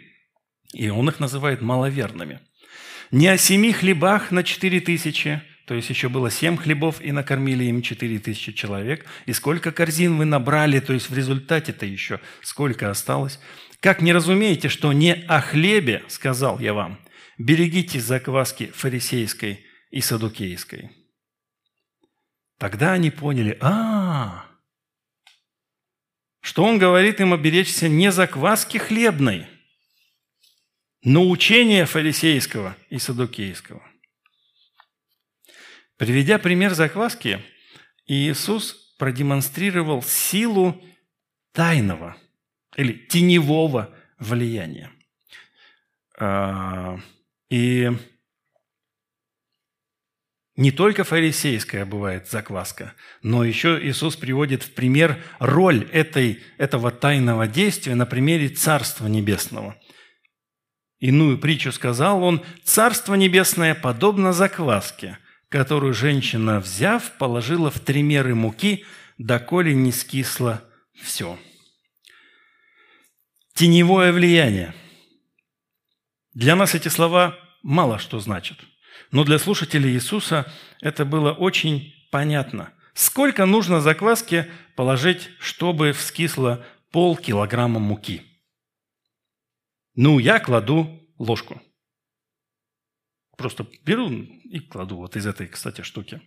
И 0.72 0.90
он 0.90 1.08
их 1.08 1.18
называет 1.18 1.60
маловерными. 1.60 2.40
Не 3.10 3.28
о 3.28 3.38
семи 3.38 3.72
хлебах 3.72 4.30
на 4.30 4.44
четыре 4.44 4.80
тысячи, 4.80 5.42
то 5.68 5.74
есть 5.74 5.90
еще 5.90 6.09
было 6.09 6.31
семь 6.31 6.57
хлебов, 6.57 7.02
и 7.02 7.12
накормили 7.12 7.64
им 7.64 7.83
четыре 7.83 8.18
тысячи 8.18 8.52
человек. 8.52 9.04
И 9.26 9.35
сколько 9.35 9.70
корзин 9.70 10.16
вы 10.16 10.24
набрали, 10.24 10.81
то 10.81 10.94
есть 10.94 11.11
в 11.11 11.14
результате-то 11.14 11.85
еще 11.85 12.20
сколько 12.40 12.88
осталось. 12.88 13.38
Как 13.81 14.00
не 14.00 14.14
разумеете, 14.14 14.70
что 14.70 14.94
не 14.94 15.12
о 15.12 15.42
хлебе, 15.42 16.02
сказал 16.09 16.59
я 16.59 16.72
вам, 16.72 16.98
берегите 17.37 18.00
закваски 18.00 18.68
фарисейской 18.74 19.66
и 19.90 20.00
садукейской. 20.00 20.90
Тогда 22.57 22.92
они 22.92 23.11
поняли, 23.11 23.59
а, 23.61 24.46
что 26.40 26.64
он 26.64 26.78
говорит 26.78 27.20
им 27.20 27.35
оберечься 27.35 27.90
не 27.90 28.11
закваски 28.11 28.78
хлебной, 28.78 29.46
но 31.02 31.28
учения 31.28 31.85
фарисейского 31.85 32.74
и 32.88 32.98
садукейского. 32.98 33.83
Приведя 35.98 36.38
пример 36.38 36.74
закваски, 36.74 37.40
Иисус 38.06 38.94
продемонстрировал 38.98 40.00
силу 40.02 40.80
тайного 41.52 42.16
или 42.76 42.92
теневого 42.92 43.92
влияния. 44.20 44.92
А, 46.16 46.98
и 47.50 47.90
не 50.54 50.70
только 50.70 51.02
фарисейская 51.02 51.84
бывает 51.84 52.28
закваска, 52.28 52.94
но 53.22 53.42
еще 53.44 53.80
Иисус 53.82 54.14
приводит 54.14 54.62
в 54.62 54.74
пример 54.74 55.20
роль 55.40 55.88
этой, 55.92 56.42
этого 56.58 56.92
тайного 56.92 57.48
действия 57.48 57.96
на 57.96 58.06
примере 58.06 58.48
Царства 58.48 59.08
Небесного. 59.08 59.76
Иную 61.00 61.38
притчу 61.38 61.72
сказал 61.72 62.22
он, 62.22 62.44
«Царство 62.62 63.14
Небесное 63.14 63.74
подобно 63.74 64.32
закваске, 64.32 65.18
которую 65.48 65.94
женщина, 65.94 66.61
взяв, 66.61 67.16
положила 67.18 67.70
в 67.70 67.80
три 67.80 68.02
меры 68.02 68.34
муки, 68.34 68.84
доколе 69.18 69.74
не 69.74 69.92
скисло 69.92 70.62
все». 70.94 71.38
Теневое 73.54 74.12
влияние. 74.12 74.74
Для 76.32 76.54
нас 76.54 76.74
эти 76.74 76.88
слова 76.88 77.37
мало 77.62 77.98
что 77.98 78.20
значат– 78.20 78.58
но 79.11 79.24
для 79.24 79.38
слушателей 79.38 79.92
Иисуса 79.92 80.50
это 80.80 81.04
было 81.04 81.32
очень 81.32 81.94
понятно. 82.11 82.72
Сколько 82.94 83.46
нужно 83.46 83.80
закваски 83.80 84.46
положить, 84.76 85.30
чтобы 85.38 85.92
вскисло 85.92 86.64
полкилограмма 86.90 87.78
муки? 87.78 88.22
Ну, 89.94 90.18
я 90.18 90.40
кладу 90.40 91.00
ложку. 91.18 91.61
Просто 93.38 93.68
беру 93.85 94.11
и 94.11 94.59
кладу 94.59 94.96
вот 94.96 95.14
из 95.14 95.24
этой, 95.24 95.46
кстати, 95.46 95.83
штуки. 95.83 96.20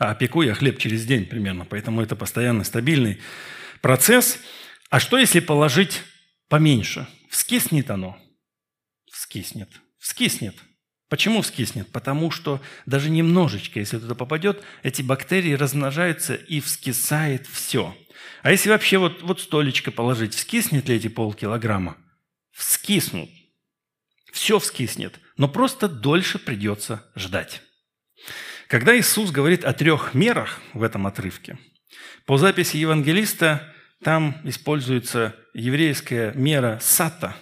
А 0.00 0.16
пеку 0.16 0.42
я 0.42 0.52
хлеб 0.52 0.78
через 0.78 1.06
день 1.06 1.26
примерно, 1.26 1.64
поэтому 1.64 2.02
это 2.02 2.16
постоянный 2.16 2.64
стабильный 2.64 3.20
процесс. 3.80 4.40
А 4.90 4.98
что, 4.98 5.16
если 5.16 5.38
положить 5.38 6.02
поменьше? 6.48 7.06
Вскиснет 7.30 7.88
оно? 7.88 8.18
Вскиснет. 9.12 9.68
Вскиснет. 10.00 10.56
Почему 11.08 11.40
вскиснет? 11.40 11.86
Потому 11.92 12.32
что 12.32 12.60
даже 12.84 13.08
немножечко, 13.08 13.78
если 13.78 14.00
туда 14.00 14.16
попадет, 14.16 14.60
эти 14.82 15.02
бактерии 15.02 15.52
размножаются 15.52 16.34
и 16.34 16.58
вскисает 16.58 17.46
все. 17.46 17.96
А 18.42 18.50
если 18.50 18.70
вообще 18.70 18.98
вот, 18.98 19.22
вот 19.22 19.40
столечко 19.40 19.92
положить, 19.92 20.34
вскиснет 20.34 20.88
ли 20.88 20.96
эти 20.96 21.06
полкилограмма? 21.06 21.96
Вскиснут. 22.50 23.30
Все 24.32 24.58
вскиснет, 24.58 25.20
но 25.36 25.46
просто 25.46 25.88
дольше 25.88 26.38
придется 26.38 27.04
ждать. 27.14 27.62
Когда 28.66 28.98
Иисус 28.98 29.30
говорит 29.30 29.64
о 29.64 29.74
трех 29.74 30.14
мерах 30.14 30.60
в 30.72 30.82
этом 30.82 31.06
отрывке, 31.06 31.58
по 32.24 32.38
записи 32.38 32.78
евангелиста 32.78 33.74
там 34.02 34.40
используется 34.44 35.36
еврейская 35.54 36.32
мера 36.32 36.78
сата. 36.80 37.36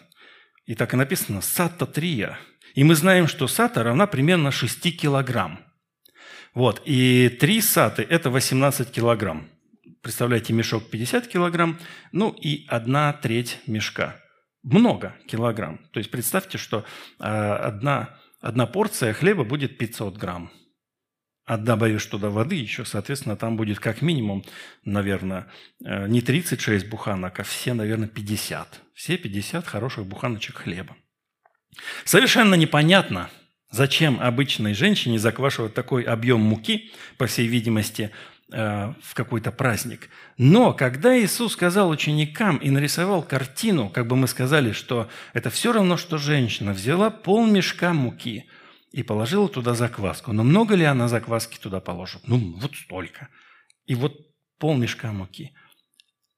И 0.66 0.74
так 0.74 0.92
и 0.92 0.96
написано 0.96 1.40
«сата 1.40 1.86
трия», 1.86 2.38
и 2.74 2.84
мы 2.84 2.94
знаем, 2.94 3.26
что 3.26 3.48
сата 3.48 3.82
равна 3.82 4.06
примерно 4.06 4.50
6 4.50 4.96
килограмм. 4.96 5.60
Вот. 6.54 6.82
И 6.84 7.28
3 7.28 7.60
саты– 7.60 8.02
это 8.08 8.30
18 8.30 8.90
килограмм. 8.90 9.48
Представляете, 10.02 10.52
мешок 10.52 10.88
50 10.88 11.26
килограмм, 11.26 11.78
ну 12.12 12.30
и 12.30 12.66
одна 12.68 13.12
треть 13.12 13.58
мешка. 13.66 14.20
Много 14.62 15.16
килограмм. 15.26 15.78
То 15.92 15.98
есть 15.98 16.10
представьте, 16.10 16.58
что 16.58 16.84
э, 17.18 17.24
одна, 17.24 18.18
одна 18.40 18.66
порция 18.66 19.12
хлеба 19.12 19.44
будет 19.44 19.78
500 19.78 20.16
грамм. 20.16 20.50
А 21.46 21.56
добавишь 21.56 22.06
туда 22.06 22.30
воды 22.30 22.54
еще, 22.54 22.84
соответственно, 22.84 23.36
там 23.36 23.56
будет 23.56 23.80
как 23.80 24.02
минимум, 24.02 24.44
наверное, 24.84 25.50
э, 25.84 26.06
не 26.08 26.20
36 26.20 26.88
буханок, 26.88 27.40
а 27.40 27.42
все, 27.42 27.72
наверное, 27.72 28.06
50. 28.06 28.82
Все 28.94 29.16
50 29.16 29.66
хороших 29.66 30.06
буханочек 30.06 30.56
хлеба. 30.56 30.94
Совершенно 32.04 32.54
непонятно, 32.54 33.30
зачем 33.70 34.20
обычной 34.20 34.74
женщине 34.74 35.18
заквашивать 35.18 35.74
такой 35.74 36.02
объем 36.02 36.40
муки, 36.40 36.92
по 37.16 37.26
всей 37.26 37.46
видимости, 37.46 38.10
в 38.50 39.14
какой-то 39.14 39.52
праздник. 39.52 40.10
Но 40.36 40.72
когда 40.72 41.18
Иисус 41.18 41.52
сказал 41.52 41.88
ученикам 41.90 42.56
и 42.56 42.70
нарисовал 42.70 43.22
картину, 43.22 43.88
как 43.88 44.06
бы 44.06 44.16
мы 44.16 44.26
сказали, 44.26 44.72
что 44.72 45.08
это 45.32 45.50
все 45.50 45.72
равно, 45.72 45.96
что 45.96 46.18
женщина 46.18 46.72
взяла 46.72 47.10
пол 47.10 47.46
мешка 47.46 47.92
муки 47.92 48.46
и 48.92 49.02
положила 49.02 49.48
туда 49.48 49.74
закваску. 49.74 50.32
Но 50.32 50.42
много 50.42 50.74
ли 50.74 50.84
она 50.84 51.08
закваски 51.08 51.58
туда 51.58 51.80
положит? 51.80 52.26
Ну, 52.26 52.54
вот 52.58 52.74
столько. 52.74 53.28
И 53.86 53.94
вот 53.94 54.16
пол 54.58 54.76
мешка 54.76 55.12
муки. 55.12 55.54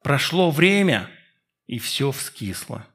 Прошло 0.03 0.51
время, 0.51 1.09
и 1.67 1.79
все 1.79 2.13
вскисло 2.13 2.87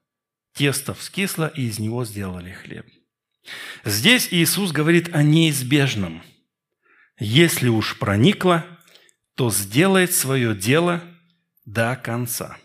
тесто 0.58 0.94
вскисло, 0.94 1.52
и 1.56 1.68
из 1.68 1.80
него 1.80 2.04
сделали 2.04 2.52
хлеб. 2.52 2.86
Здесь 3.86 4.28
Иисус 4.32 4.72
говорит 4.72 5.16
о 5.16 5.24
неизбежном. 5.24 6.24
Если 7.20 7.70
уж 7.70 7.98
проникло, 7.98 8.66
то 9.38 9.52
сделает 9.52 10.14
свое 10.14 10.54
дело 10.56 11.02
до 11.66 11.96
конца. 11.96 12.58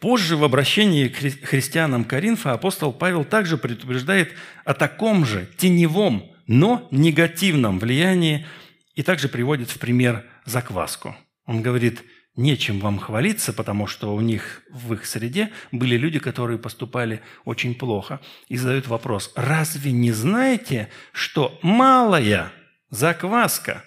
Позже 0.00 0.36
в 0.36 0.44
обращении 0.44 1.08
к 1.08 1.46
христианам 1.46 2.04
Коринфа 2.04 2.52
апостол 2.52 2.92
Павел 2.92 3.24
также 3.24 3.56
предупреждает 3.56 4.34
о 4.64 4.74
таком 4.74 5.24
же 5.24 5.48
теневом, 5.56 6.32
но 6.46 6.88
негативном 6.90 7.78
влиянии 7.78 8.46
и 8.94 9.02
также 9.02 9.28
приводит 9.28 9.70
в 9.70 9.78
пример 9.78 10.26
закваску. 10.44 11.16
Он 11.46 11.62
говорит– 11.62 12.02
нечем 12.36 12.80
вам 12.80 12.98
хвалиться, 12.98 13.52
потому 13.52 13.86
что 13.86 14.14
у 14.14 14.20
них 14.20 14.62
в 14.70 14.94
их 14.94 15.06
среде 15.06 15.50
были 15.72 15.96
люди, 15.96 16.18
которые 16.18 16.58
поступали 16.58 17.22
очень 17.44 17.74
плохо. 17.74 18.20
И 18.48 18.56
задают 18.56 18.88
вопрос, 18.88 19.32
разве 19.36 19.92
не 19.92 20.12
знаете, 20.12 20.88
что 21.12 21.58
малая 21.62 22.52
закваска 22.90 23.84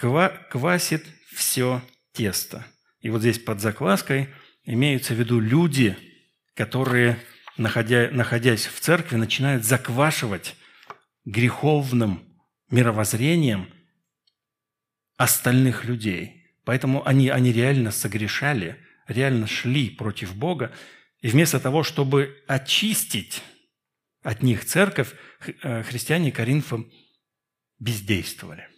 квасит 0.00 1.06
все 1.34 1.82
тесто? 2.12 2.66
И 3.00 3.10
вот 3.10 3.20
здесь 3.20 3.38
под 3.38 3.60
закваской 3.60 4.28
имеются 4.64 5.14
в 5.14 5.18
виду 5.18 5.40
люди, 5.40 5.96
которые, 6.54 7.18
находя, 7.56 8.08
находясь 8.10 8.66
в 8.66 8.80
церкви, 8.80 9.16
начинают 9.16 9.64
заквашивать 9.64 10.56
греховным 11.24 12.22
мировоззрением 12.70 13.68
остальных 15.16 15.84
людей– 15.84 16.36
Поэтому 16.70 17.04
они, 17.04 17.30
они 17.30 17.52
реально 17.52 17.90
согрешали, 17.90 18.76
реально 19.08 19.48
шли 19.48 19.90
против 19.90 20.36
Бога. 20.36 20.72
И 21.20 21.26
вместо 21.26 21.58
того, 21.58 21.82
чтобы 21.82 22.44
очистить 22.46 23.42
от 24.22 24.44
них 24.44 24.64
церковь, 24.64 25.12
э, 25.64 25.82
христиане 25.82 26.30
Коринфа 26.30 26.84
бездействовали. 27.80 28.68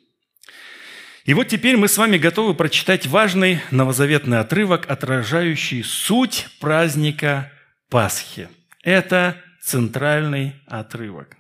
И 1.25 1.35
вот 1.35 1.49
теперь 1.49 1.77
мы 1.77 1.87
с 1.87 1.99
вами 1.99 2.19
готовы 2.19 2.55
прочитать 2.55 3.07
важный 3.07 3.61
новозаветный 3.71 4.41
отрывок, 4.41 4.91
отражающий 4.91 5.85
суть 5.85 6.49
праздника 6.59 7.53
Пасхи. 7.89 8.49
Это 8.83 9.41
центральный 9.63 10.57
отрывок. 10.67 11.37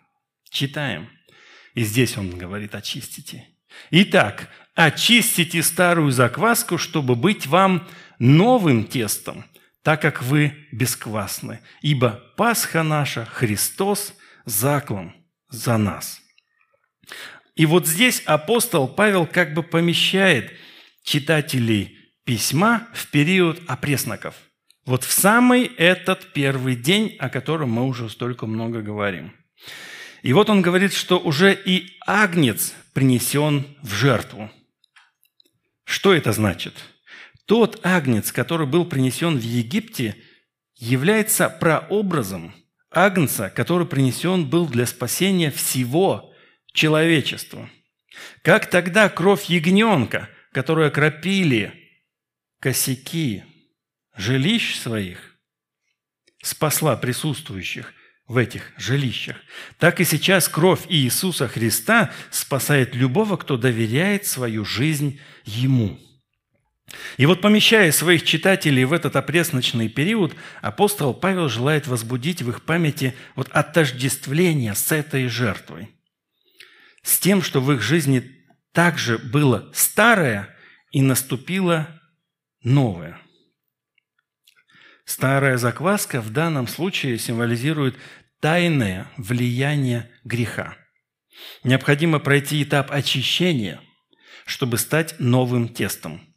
Читаем. 0.51 1.09
И 1.75 1.83
здесь 1.83 2.17
он 2.17 2.39
говорит 2.39 2.75
«очистите». 2.75 3.49
Итак, 3.91 4.49
очистите 4.75 5.63
старую 5.63 6.13
закваску, 6.13 6.79
чтобы 6.79 7.17
быть 7.17 7.47
вам 7.47 7.89
новым 8.19 8.85
тестом, 8.85 9.47
так 9.83 10.01
как 10.03 10.23
вы 10.23 10.69
бесквасны. 10.71 11.61
Ибо 11.81 12.23
Пасха 12.37 12.83
наша, 12.85 13.25
Христос, 13.25 14.15
заклан 14.45 15.15
за 15.49 15.77
нас». 15.77 16.21
И 17.55 17.67
вот 17.67 17.87
здесь 17.87 18.23
апостол 18.25 18.89
Павел 18.89 19.27
как 19.27 19.55
бы 19.55 19.63
помещает 19.63 20.53
читателей 21.03 21.99
письма 22.25 22.89
в 22.95 23.09
период 23.09 23.61
опресноков. 23.67 24.35
Вот 24.85 25.05
в 25.05 25.13
самый 25.13 25.65
этот 25.65 26.33
первый 26.33 26.77
день, 26.77 27.17
о 27.19 27.29
котором 27.29 27.71
мы 27.71 27.87
уже 27.87 28.09
столько 28.09 28.47
много 28.47 28.83
говорим. 28.83 29.33
И 30.23 30.33
вот 30.33 30.51
он 30.51 30.63
говорит, 30.63 30.93
что 30.93 31.19
уже 31.19 31.53
и 31.55 31.99
агнец 32.07 32.75
принесен 32.93 33.67
в 33.83 33.95
жертву– 33.95 34.51
что 35.93 36.15
это 36.15 36.33
значит? 36.33 36.73
Тот 37.45 37.85
агнец, 37.85 38.33
который 38.33 38.67
был 38.67 38.87
принесен 38.87 39.37
в 39.37 39.43
Египте, 39.43 40.17
является 40.75 41.51
прообразом 41.51 42.55
агнца, 42.91 43.51
который 43.51 43.87
принесен 43.87 44.47
был 44.47 44.67
для 44.67 44.87
спасения 44.87 45.51
всего 45.51 46.32
человечества. 46.73 47.69
Как 48.43 48.69
тогда 48.69 49.09
кровь 49.09 49.45
ягненка, 49.45 50.29
которую 50.53 50.89
окропили 50.89 51.73
косяки 52.61 53.45
жилищ 54.17 54.77
своих, 54.77 55.37
спасла 56.43 56.97
присутствующих 56.97 57.95
в 58.27 58.37
этих 58.37 58.73
жилищах, 58.77 59.37
так 59.79 60.01
и 60.01 60.05
сейчас 60.05 60.49
кровь 60.49 60.83
Иисуса 60.89 61.49
Христа 61.49 62.13
спасает 62.31 62.95
любого, 62.95 63.37
кто 63.37 63.57
доверяет 63.57 64.27
свою 64.27 64.65
жизнь 64.65 65.21
Ему. 65.45 65.99
И 67.17 67.27
вот 67.27 67.41
помещая 67.41 67.91
своих 67.93 68.25
читателей 68.25 68.85
в 68.85 68.93
этот 68.93 69.17
опресночный 69.17 69.89
период, 69.89 70.35
апостол 70.61 71.15
Павел 71.15 71.49
желает 71.49 71.87
возбудить 71.87 72.43
в 72.43 72.51
их 72.51 72.63
памяти 72.63 73.15
вот 73.35 73.49
отождествление 73.51 74.75
с 74.75 74.93
этой 74.93 75.29
жертвой. 75.29 75.89
С 77.03 77.19
тем, 77.19 77.43
что 77.43 77.61
в 77.61 77.73
их 77.73 77.83
жизни 77.83 78.31
также 78.73 79.19
было 79.19 79.71
старое 79.75 80.55
и 80.91 81.03
наступило 81.03 82.01
новое. 82.63 83.21
Старая 85.05 85.57
закваска 85.57 86.21
в 86.21 86.31
данном 86.31 86.69
случае 86.69 87.19
символизирует 87.19 87.97
тайное 88.41 89.11
влияние 89.17 90.11
греха. 90.25 90.77
Необходимо 91.65 92.19
пройти 92.19 92.63
этап 92.63 92.91
очищения, 92.91 93.81
чтобы 94.47 94.79
стать 94.79 95.19
новым 95.19 95.69
тестом. 95.69 96.32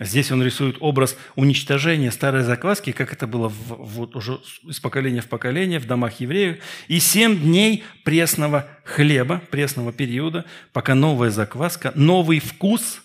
Здесь 0.00 0.32
он 0.32 0.42
рисует 0.42 0.76
образ 0.80 1.16
уничтожения 1.36 2.10
старой 2.10 2.42
закваски, 2.42 2.90
как 2.90 3.12
это 3.12 3.28
было 3.28 3.48
в, 3.48 3.76
вот 3.76 4.16
уже 4.16 4.40
из 4.64 4.80
поколения 4.80 5.20
в 5.20 5.28
поколение 5.28 5.78
в 5.78 5.86
домах 5.86 6.18
евреев, 6.18 6.58
и 6.88 6.98
семь 6.98 7.40
дней 7.40 7.84
пресного 8.04 8.68
хлеба, 8.84 9.40
пресного 9.50 9.92
периода, 9.92 10.46
пока 10.72 10.96
новая 10.96 11.30
закваска, 11.30 11.92
новый 11.94 12.40
вкус 12.40 13.02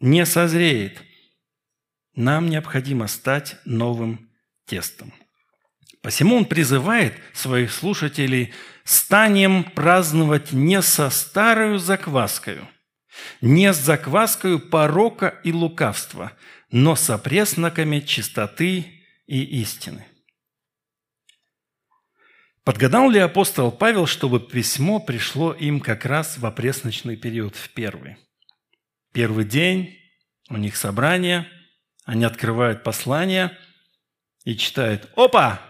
не 0.00 0.26
созреет. 0.26 1.02
Нам 2.14 2.50
необходимо 2.50 3.06
стать 3.06 3.56
новым 3.64 4.28
тестом. 4.66 5.14
Посему 6.02 6.36
он 6.36 6.44
призывает 6.44 7.14
своих 7.32 7.72
слушателей 7.72 8.52
«станем 8.84 9.64
праздновать 9.64 10.52
не 10.52 10.82
со 10.82 11.08
старою 11.08 11.78
закваскою, 11.78 12.68
не 13.40 13.72
с 13.72 13.76
закваскою 13.76 14.58
порока 14.58 15.28
и 15.44 15.52
лукавства, 15.52 16.32
но 16.70 16.96
с 16.96 17.10
опресноками 17.10 18.00
чистоты 18.00 19.04
и 19.26 19.60
истины». 19.60 20.06
Подгадал 22.64 23.08
ли 23.08 23.18
апостол 23.18 23.72
Павел, 23.72 24.06
чтобы 24.06 24.40
письмо 24.40 25.00
пришло 25.00 25.54
им 25.54 25.80
как 25.80 26.04
раз 26.04 26.36
в 26.36 26.44
опресночный 26.44 27.16
период, 27.16 27.56
в 27.56 27.70
первый? 27.70 28.18
Первый 29.14 29.46
день, 29.46 29.98
у 30.50 30.58
них 30.58 30.76
собрание, 30.76 31.48
они 32.04 32.24
открывают 32.24 32.82
послание 32.82 33.56
и 34.44 34.54
читают 34.54 35.10
«Опа! 35.16 35.62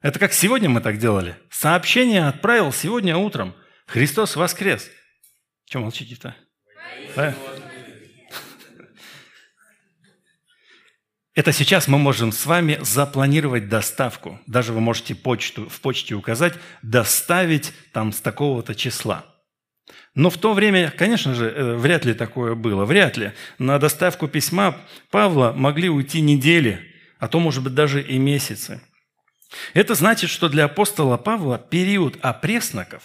Это 0.00 0.18
как 0.18 0.32
сегодня 0.32 0.68
мы 0.70 0.80
так 0.80 0.98
делали. 0.98 1.36
Сообщение 1.50 2.26
отправил 2.26 2.72
сегодня 2.72 3.16
утром. 3.16 3.54
Христос 3.86 4.36
воскрес. 4.36 4.90
Чем 5.66 5.82
молчите-то? 5.82 6.36
Да? 7.16 7.34
Это 11.34 11.52
сейчас 11.52 11.86
мы 11.86 11.98
можем 11.98 12.32
с 12.32 12.46
вами 12.46 12.78
запланировать 12.80 13.68
доставку. 13.68 14.40
Даже 14.48 14.72
вы 14.72 14.80
можете 14.80 15.14
почту, 15.14 15.68
в 15.68 15.80
почте 15.80 16.16
указать 16.16 16.54
«доставить 16.82 17.72
там 17.92 18.12
с 18.12 18.20
такого-то 18.20 18.74
числа». 18.74 19.24
Но 20.16 20.30
в 20.30 20.36
то 20.36 20.52
время, 20.52 20.90
конечно 20.90 21.34
же, 21.34 21.48
э, 21.48 21.76
вряд 21.76 22.04
ли 22.04 22.12
такое 22.12 22.56
было. 22.56 22.84
Вряд 22.84 23.16
ли. 23.16 23.34
На 23.58 23.78
доставку 23.78 24.26
письма 24.26 24.76
Павла 25.10 25.52
могли 25.56 25.88
уйти 25.88 26.20
недели, 26.20 26.80
а 27.20 27.28
то, 27.28 27.38
может 27.38 27.62
быть, 27.62 27.74
даже 27.74 28.02
и 28.02 28.18
месяцы. 28.18 28.80
Это 29.74 29.94
значит, 29.94 30.30
что 30.30 30.48
для 30.48 30.64
апостола 30.64 31.18
Павла 31.18 31.56
период 31.56 32.18
опресноков 32.20 33.04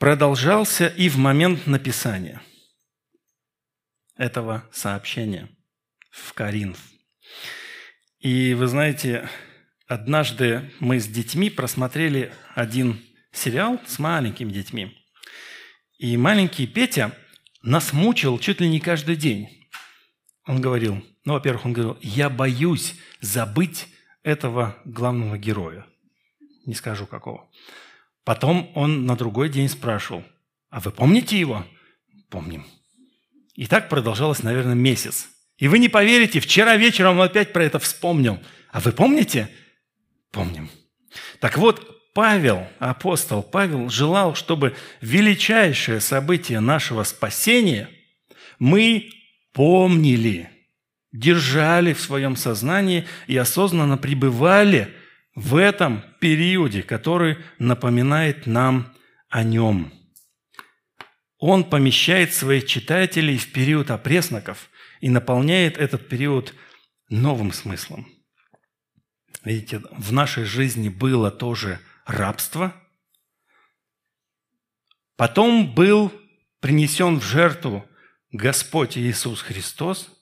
продолжался 0.00 0.86
и 0.86 1.10
в 1.10 1.18
момент 1.18 1.66
написания 1.66 2.40
этого 4.16 4.66
сообщения 4.72 5.48
в 6.10 6.32
Каринф. 6.32 6.78
И 8.18 8.54
вы 8.54 8.66
знаете, 8.66 9.28
однажды 9.86 10.72
мы 10.80 10.98
с 10.98 11.06
детьми 11.06 11.50
просмотрели 11.50 12.32
один 12.54 12.98
сериал 13.30 13.78
с 13.86 13.98
маленькими 13.98 14.50
детьми. 14.50 14.96
И 15.98 16.16
маленький 16.16 16.66
Петя 16.66 17.14
нас 17.62 17.92
мучил 17.92 18.38
чуть 18.38 18.60
ли 18.60 18.70
не 18.70 18.80
каждый 18.80 19.16
день. 19.16 19.68
Он 20.46 20.62
говорил, 20.62 21.04
ну, 21.26 21.34
во-первых, 21.34 21.66
он 21.66 21.74
говорил, 21.74 21.98
я 22.00 22.30
боюсь 22.30 22.94
забыть 23.20 23.86
этого 24.22 24.78
главного 24.86 25.36
героя. 25.36 25.86
Не 26.64 26.74
скажу 26.74 27.06
какого. 27.06 27.50
Потом 28.24 28.70
он 28.74 29.06
на 29.06 29.16
другой 29.16 29.48
день 29.48 29.68
спрашивал, 29.68 30.22
а 30.68 30.80
вы 30.80 30.90
помните 30.90 31.38
его? 31.38 31.66
Помним. 32.28 32.66
И 33.54 33.66
так 33.66 33.88
продолжалось, 33.88 34.42
наверное, 34.42 34.74
месяц. 34.74 35.28
И 35.58 35.68
вы 35.68 35.78
не 35.78 35.88
поверите, 35.88 36.40
вчера 36.40 36.76
вечером 36.76 37.18
он 37.18 37.26
опять 37.26 37.52
про 37.52 37.64
это 37.64 37.78
вспомнил. 37.78 38.38
А 38.70 38.80
вы 38.80 38.92
помните? 38.92 39.48
Помним. 40.30 40.70
Так 41.40 41.58
вот, 41.58 42.12
Павел, 42.14 42.66
апостол 42.78 43.42
Павел, 43.42 43.88
желал, 43.88 44.34
чтобы 44.34 44.74
величайшее 45.00 46.00
событие 46.00 46.60
нашего 46.60 47.02
спасения 47.04 47.90
мы 48.58 49.10
помнили– 49.52 50.50
держали 51.12 51.92
в 51.92 52.00
своем 52.00 52.36
сознании 52.36 53.06
и 53.26 53.36
осознанно 53.36 53.98
пребывали 53.98 54.94
в 55.34 55.56
этом 55.56 56.02
периоде, 56.20 56.82
который 56.82 57.38
напоминает 57.58 58.46
нам 58.46 58.94
о 59.28 59.42
нем. 59.42 59.92
Он 61.38 61.64
помещает 61.68 62.34
своих 62.34 62.66
читателей 62.66 63.38
в 63.38 63.52
период 63.52 63.90
опресноков 63.90 64.68
и 65.00 65.08
наполняет 65.08 65.78
этот 65.78 66.08
период 66.08 66.54
новым 67.08 67.52
смыслом. 67.52 68.06
Видите, 69.44 69.82
в 69.92 70.12
нашей 70.12 70.44
жизни 70.44 70.88
было 70.88 71.30
тоже 71.30 71.80
рабство. 72.04 72.74
Потом 75.16 75.74
был 75.74 76.12
принесен 76.60 77.20
в 77.20 77.24
жертву 77.24 77.86
Господь 78.32 78.98
Иисус 78.98 79.40
Христос– 79.40 80.16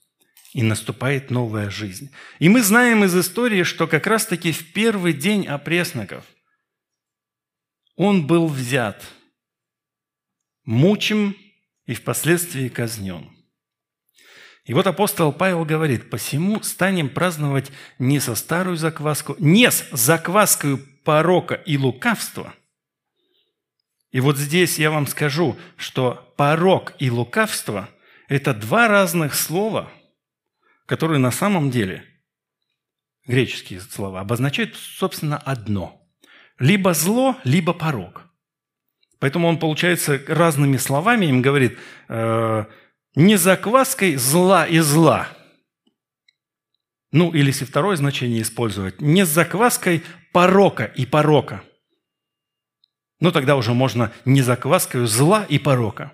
и 0.58 0.62
наступает 0.62 1.30
новая 1.30 1.70
жизнь. 1.70 2.10
И 2.40 2.48
мы 2.48 2.64
знаем 2.64 3.04
из 3.04 3.16
истории, 3.16 3.62
что 3.62 3.86
как 3.86 4.08
раз-таки 4.08 4.50
в 4.50 4.72
первый 4.72 5.12
день 5.12 5.46
опресноков 5.46 6.24
он 7.94 8.26
был 8.26 8.48
взят, 8.48 9.04
мучим 10.64 11.36
и 11.86 11.94
впоследствии 11.94 12.68
казнен. 12.68 13.30
И 14.64 14.74
вот 14.74 14.88
апостол 14.88 15.32
Павел 15.32 15.64
говорит, 15.64 16.10
«Посему 16.10 16.60
станем 16.64 17.08
праздновать 17.08 17.70
не 18.00 18.18
со 18.18 18.34
старую 18.34 18.76
закваску, 18.76 19.36
не 19.38 19.70
с 19.70 19.88
закваскою 19.92 20.84
порока 21.04 21.54
и 21.54 21.78
лукавства». 21.78 22.52
И 24.10 24.18
вот 24.18 24.36
здесь 24.36 24.76
я 24.80 24.90
вам 24.90 25.06
скажу, 25.06 25.56
что 25.76 26.34
порок 26.36 26.96
и 26.98 27.12
лукавство– 27.12 27.88
это 28.28 28.54
два 28.54 28.88
разных 28.88 29.36
слова– 29.36 29.88
которые 30.88 31.18
на 31.18 31.30
самом 31.30 31.70
деле, 31.70 32.02
греческие 33.26 33.80
слова, 33.80 34.20
обозначают, 34.20 34.74
собственно, 34.74 35.36
одно. 35.36 36.02
Либо 36.58 36.94
зло, 36.94 37.36
либо 37.44 37.74
порог. 37.74 38.24
Поэтому 39.18 39.48
он, 39.48 39.58
получается, 39.58 40.20
разными 40.26 40.78
словами 40.78 41.26
им 41.26 41.42
говорит, 41.42 41.78
э, 42.08 42.64
не 43.14 43.36
закваской 43.36 44.16
зла 44.16 44.66
и 44.66 44.78
зла. 44.78 45.28
Ну, 47.12 47.32
или 47.32 47.48
если 47.48 47.66
второе 47.66 47.96
значение 47.96 48.40
использовать, 48.40 49.00
не 49.00 49.26
с 49.26 49.28
закваской 49.28 50.02
порока 50.32 50.84
и 50.84 51.04
порока. 51.04 51.62
Ну, 53.20 53.30
тогда 53.30 53.56
уже 53.56 53.74
можно 53.74 54.10
не 54.24 54.40
закваской 54.40 55.06
зла 55.06 55.44
и 55.48 55.58
порока. 55.58 56.12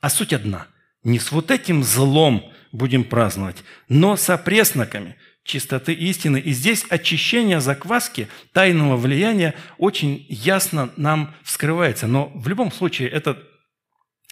А 0.00 0.08
суть 0.08 0.32
одна. 0.32 0.66
Не 1.02 1.18
с 1.18 1.30
вот 1.30 1.50
этим 1.50 1.82
злом, 1.82 2.50
будем 2.72 3.04
праздновать, 3.04 3.62
но 3.88 4.16
с 4.16 4.28
опресноками 4.30 5.16
чистоты 5.44 5.94
истины. 5.94 6.38
И 6.38 6.52
здесь 6.52 6.84
очищение 6.88 7.60
закваски 7.60 8.28
тайного 8.52 8.96
влияния 8.96 9.54
очень 9.78 10.26
ясно 10.28 10.92
нам 10.96 11.34
вскрывается. 11.42 12.06
Но 12.06 12.30
в 12.34 12.46
любом 12.48 12.70
случае 12.70 13.08
это 13.08 13.42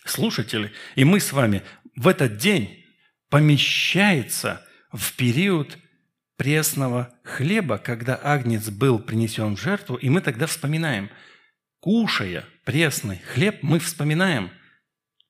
слушатели 0.05 0.73
и 0.95 1.05
мы 1.05 1.19
с 1.19 1.33
вами 1.33 1.63
в 1.97 2.07
этот 2.07 2.37
день 2.37 2.85
помещается 3.31 4.65
в 4.93 5.15
период 5.15 5.79
пресного 6.37 7.15
хлеба, 7.25 7.79
когда 7.79 8.21
агнец 8.23 8.69
был 8.69 8.99
принесен 8.99 9.57
в 9.57 9.61
жертву, 9.61 9.97
и 9.97 10.09
мы 10.11 10.21
тогда 10.21 10.47
вспоминаем, 10.47 11.11
кушая 11.81 12.45
пресный 12.65 13.19
хлеб, 13.33 13.63
мы 13.63 13.79
вспоминаем 13.79 14.51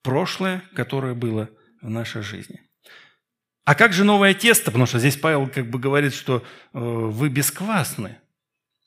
прошлое, 0.02 0.62
которое 0.74 1.14
было 1.14 1.48
в 1.80 1.88
нашей 1.88 2.22
жизни. 2.22 2.65
А 3.66 3.74
как 3.74 3.92
же 3.92 4.04
новое 4.04 4.32
тесто? 4.32 4.66
Потому 4.66 4.86
что 4.86 5.00
здесь 5.00 5.16
Павел 5.16 5.48
как 5.48 5.68
бы 5.68 5.80
говорит, 5.80 6.14
что 6.14 6.36
э, 6.38 6.42
вы 6.72 7.28
бесквасны. 7.28 8.16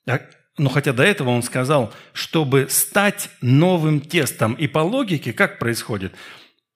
А, 0.07 0.21
но 0.57 0.69
хотя 0.69 0.93
до 0.93 1.03
этого 1.03 1.31
он 1.31 1.43
сказал, 1.43 1.93
чтобы 2.13 2.67
стать 2.69 3.29
новым 3.41 3.99
тестом. 3.99 4.53
И 4.53 4.67
по 4.67 4.79
логике 4.79 5.33
как 5.33 5.59
происходит? 5.59 6.13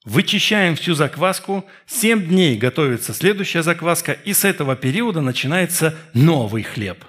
Вычищаем 0.04 0.76
всю 0.76 0.96
закваску, 0.96 1.66
7 1.86 2.26
дней 2.28 2.58
готовится 2.58 3.14
следующая 3.14 3.64
закваска, 3.64 4.12
и 4.12 4.34
с 4.34 4.44
этого 4.44 4.76
периода 4.76 5.22
начинается 5.22 5.98
новый 6.14 6.64
хлеб. 6.64 7.06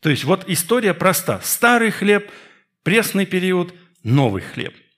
То 0.00 0.10
есть 0.10 0.24
вот 0.24 0.42
история 0.48 0.92
проста. 0.92 1.40
Старый 1.44 1.92
хлеб, 1.92 2.28
пресный 2.82 3.26
период, 3.26 3.72
новый 4.02 4.42
хлеб– 4.42 4.74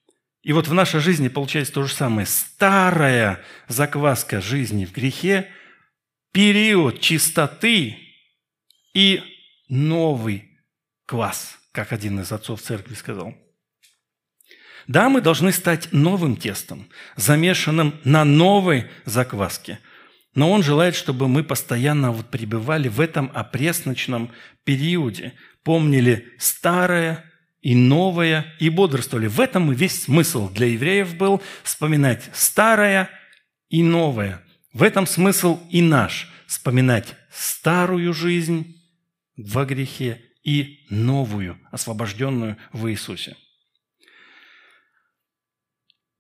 и 0.43 0.53
вот 0.53 0.67
в 0.67 0.75
нашей 0.75 1.01
жизни 1.01 1.29
получается 1.29 1.73
то 1.73 1.85
же 1.85 1.95
самое. 1.95 2.27
Старая 2.27 3.41
закваска 3.69 4.41
жизни 4.41 4.85
в 4.85 4.93
грехе, 4.93 5.49
период 6.33 7.01
чистоты 7.01 7.97
и 8.93 9.23
новый 9.69 10.51
квас, 11.07 11.59
как 11.71 11.93
один 11.93 12.21
из 12.21 12.33
отцов 12.33 12.61
церкви 12.61 12.95
сказал. 12.95 13.35
Да, 14.89 15.09
мы 15.09 15.21
должны 15.21 15.53
стать 15.53 15.93
новым 15.93 16.35
тестом, 16.37 16.89
замешанным 17.15 18.01
на 18.03 18.25
новой 18.25 18.91
закваске. 19.05 19.79
Но 20.35 20.51
он 20.51 20.65
желает, 20.65 20.97
чтобы 20.97 21.29
мы 21.29 21.45
постоянно 21.45 22.11
вот 22.11 22.31
пребывали 22.31 22.89
в 22.89 23.01
этом 23.01 23.31
опресночном 23.33 24.33
периоде, 24.65 25.35
помнили 25.63 26.33
старое 26.39 27.32
и 27.63 27.75
новое, 27.75 28.55
и 28.59 28.69
бодрствовали. 28.69 29.29
В 29.29 29.41
этом 29.41 29.73
и 29.73 29.75
весь 29.75 30.03
смысл 30.03 30.51
для 30.51 30.67
евреев 30.67 31.17
был 31.17 31.41
вспоминать 31.63 32.29
старое 32.35 33.09
и 33.71 33.83
новое. 33.83 34.43
В 34.73 34.83
этом 34.83 35.07
смысл 35.07 35.61
и 35.71 35.81
наш– 35.81 36.29
вспоминать 36.47 37.15
старую 37.31 38.13
жизнь 38.13 38.77
во 39.37 39.65
грехе 39.65 40.21
и 40.43 40.85
новую, 40.91 41.59
освобожденную 41.71 42.59
в 42.73 42.91
Иисусе. 42.91 43.37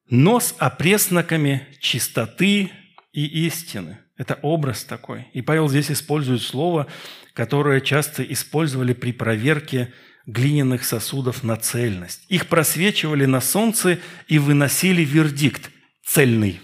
Но 0.08 0.40
с 0.40 0.54
опресноками 0.58 1.66
чистоты 1.80 2.70
и 3.12 3.46
истины. 3.46 3.98
Это 4.16 4.38
образ 4.42 4.84
такой. 4.84 5.26
И 5.32 5.42
Павел 5.42 5.68
здесь 5.68 5.90
использует 5.90 6.42
слово, 6.42 6.86
которое 7.34 7.80
часто 7.80 8.22
использовали 8.22 8.92
при 8.92 9.12
проверке 9.12 9.92
глиняных 10.26 10.84
сосудов 10.84 11.42
на 11.42 11.56
цельность. 11.56 12.24
Их 12.28 12.48
просвечивали 12.48 13.24
на 13.24 13.40
солнце 13.40 14.00
и 14.28 14.38
выносили 14.38 15.02
вердикт– 15.04 15.70
цельный, 16.04 16.60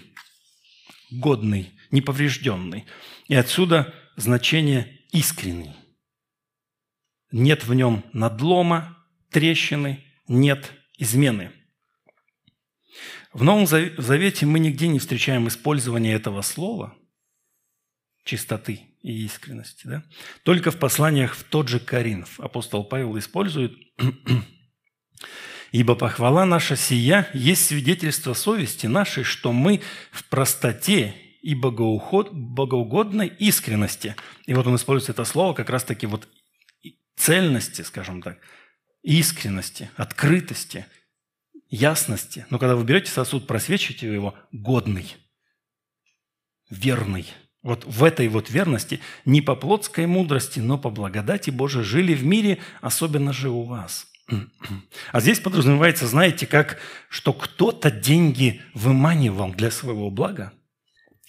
годный, 1.11 1.71
неповрежденный. 1.91 2.85
И 3.27 3.35
отсюда 3.35 3.93
значение 4.15 4.99
«искренний». 5.11 5.75
Нет 7.31 7.65
в 7.65 7.73
нем 7.73 8.03
надлома, 8.13 8.97
трещины, 9.29 10.03
нет 10.27 10.71
измены. 10.97 11.51
В 13.33 13.43
Новом 13.43 13.67
Завете 13.67 14.47
мы 14.47 14.57
нигде 14.59 14.87
не 14.87 14.97
встречаем 14.97 15.47
использования 15.47 16.13
этого 16.13 16.41
слова– 16.41 16.97
чистоты– 18.23 18.81
и 19.01 19.25
искренности. 19.25 19.87
Да? 19.87 20.03
Только 20.43 20.71
в 20.71 20.77
посланиях 20.77 21.35
в 21.35 21.43
тот 21.43 21.67
же 21.67 21.79
Коринф 21.79 22.39
апостол 22.39 22.83
Павел 22.83 23.17
использует 23.17 23.73
«Ибо 25.71 25.95
похвала 25.95 26.45
наша 26.45 26.75
сия 26.75 27.29
есть 27.33 27.65
свидетельство 27.65 28.33
совести 28.33 28.87
нашей, 28.87 29.23
что 29.23 29.53
мы 29.53 29.81
в 30.11 30.25
простоте 30.25 31.15
и 31.41 31.55
богоугодной 31.55 33.27
искренности». 33.27 34.15
И 34.45 34.53
вот 34.53 34.67
он 34.67 34.75
использует 34.75 35.11
это 35.11 35.25
слово 35.25 35.53
как 35.53 35.69
раз-таки 35.69 36.07
вот 36.07 36.27
цельности, 37.15 37.83
скажем 37.83 38.21
так, 38.21 38.39
искренности, 39.03 39.89
открытости, 39.95 40.85
ясности. 41.69 42.45
Но 42.49 42.57
когда 42.57 42.75
вы 42.75 42.83
берете 42.83 43.11
сосуд, 43.11 43.47
просвечиваете 43.47 44.11
его, 44.11 44.35
годный, 44.51 45.15
верный– 46.69 47.27
вот 47.61 47.85
в 47.85 48.03
этой 48.03 48.27
вот 48.27 48.49
верности 48.49 48.99
не 49.25 49.41
по 49.41 49.55
плотской 49.55 50.05
мудрости, 50.05 50.59
но 50.59 50.77
по 50.77 50.89
благодати 50.89 51.49
Божией 51.49 51.83
жили 51.83 52.13
в 52.13 52.23
мире, 52.23 52.59
особенно 52.81 53.33
же 53.33 53.49
у 53.49 53.63
вас. 53.63 54.07
А 55.11 55.19
здесь 55.19 55.39
подразумевается, 55.39 56.07
знаете, 56.07 56.45
как, 56.45 56.77
что 57.09 57.33
кто-то 57.33 57.89
деньги 57.89 58.61
выманивал 58.73 59.51
для 59.53 59.71
своего 59.71 60.11
блага, 60.11 60.53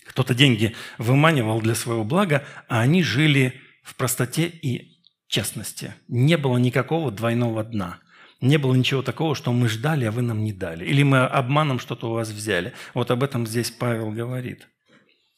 кто-то 0.06 0.34
деньги 0.34 0.74
выманивал 0.98 1.60
для 1.60 1.74
своего 1.74 2.04
блага, 2.04 2.44
а 2.68 2.80
они 2.80 3.02
жили 3.02 3.60
в 3.82 3.94
простоте 3.94 4.46
и 4.46 5.00
честности. 5.28 5.94
Не 6.08 6.36
было 6.36 6.58
никакого 6.58 7.10
двойного 7.10 7.64
дна. 7.64 7.98
Не 8.40 8.56
было 8.56 8.74
ничего 8.74 9.02
такого, 9.02 9.34
что 9.34 9.52
мы 9.52 9.68
ждали, 9.68 10.04
а 10.04 10.10
вы 10.10 10.22
нам 10.22 10.42
не 10.42 10.52
дали. 10.52 10.84
Или 10.84 11.02
мы 11.02 11.24
обманом 11.24 11.78
что-то 11.78 12.10
у 12.10 12.14
вас 12.14 12.30
взяли. 12.30 12.72
Вот 12.94 13.10
об 13.10 13.22
этом 13.22 13.46
здесь 13.46 13.70
Павел 13.70 14.10
говорит. 14.10 14.66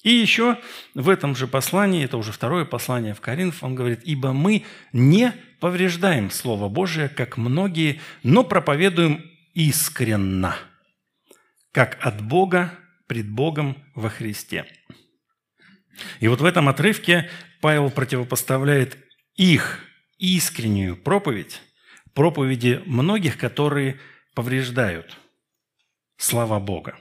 И 0.03 0.11
еще 0.11 0.59
в 0.95 1.09
этом 1.09 1.37
же 1.37 1.47
послании, 1.47 2.05
это 2.05 2.17
уже 2.17 2.33
второе 2.33 2.65
послание 2.65 3.15
в 3.15 3.21
Коринф, 3.21 3.63
он 3.63 3.75
говорит, 3.75 4.01
«Ибо 4.05 4.33
мы 4.33 4.65
не 4.93 5.33
повреждаем 5.61 6.31
Слово 6.31 6.69
Божие, 6.69 7.09
как 7.09 7.37
многие, 7.37 8.01
но 8.23 8.43
проповедуем 8.43 9.25
искренно, 9.55 10.57
как 11.71 11.99
от 12.01 12.21
Бога 12.21 12.73
пред 13.07 13.31
Богом 13.31 13.77
во 13.95 14.09
Христе». 14.09 14.67
И 16.21 16.27
вот 16.27 16.41
в 16.41 16.45
этом 16.45 16.69
отрывке 16.69 17.31
Павел 17.61 17.91
противопоставляет 17.91 18.99
их 19.37 19.79
искреннюю 20.19 20.97
проповедь 20.97 21.61
проповеди 22.15 22.83
многих, 22.87 23.39
которые 23.39 23.99
повреждают 24.35 25.17
слова 26.17 26.61
Бога. 26.61 26.99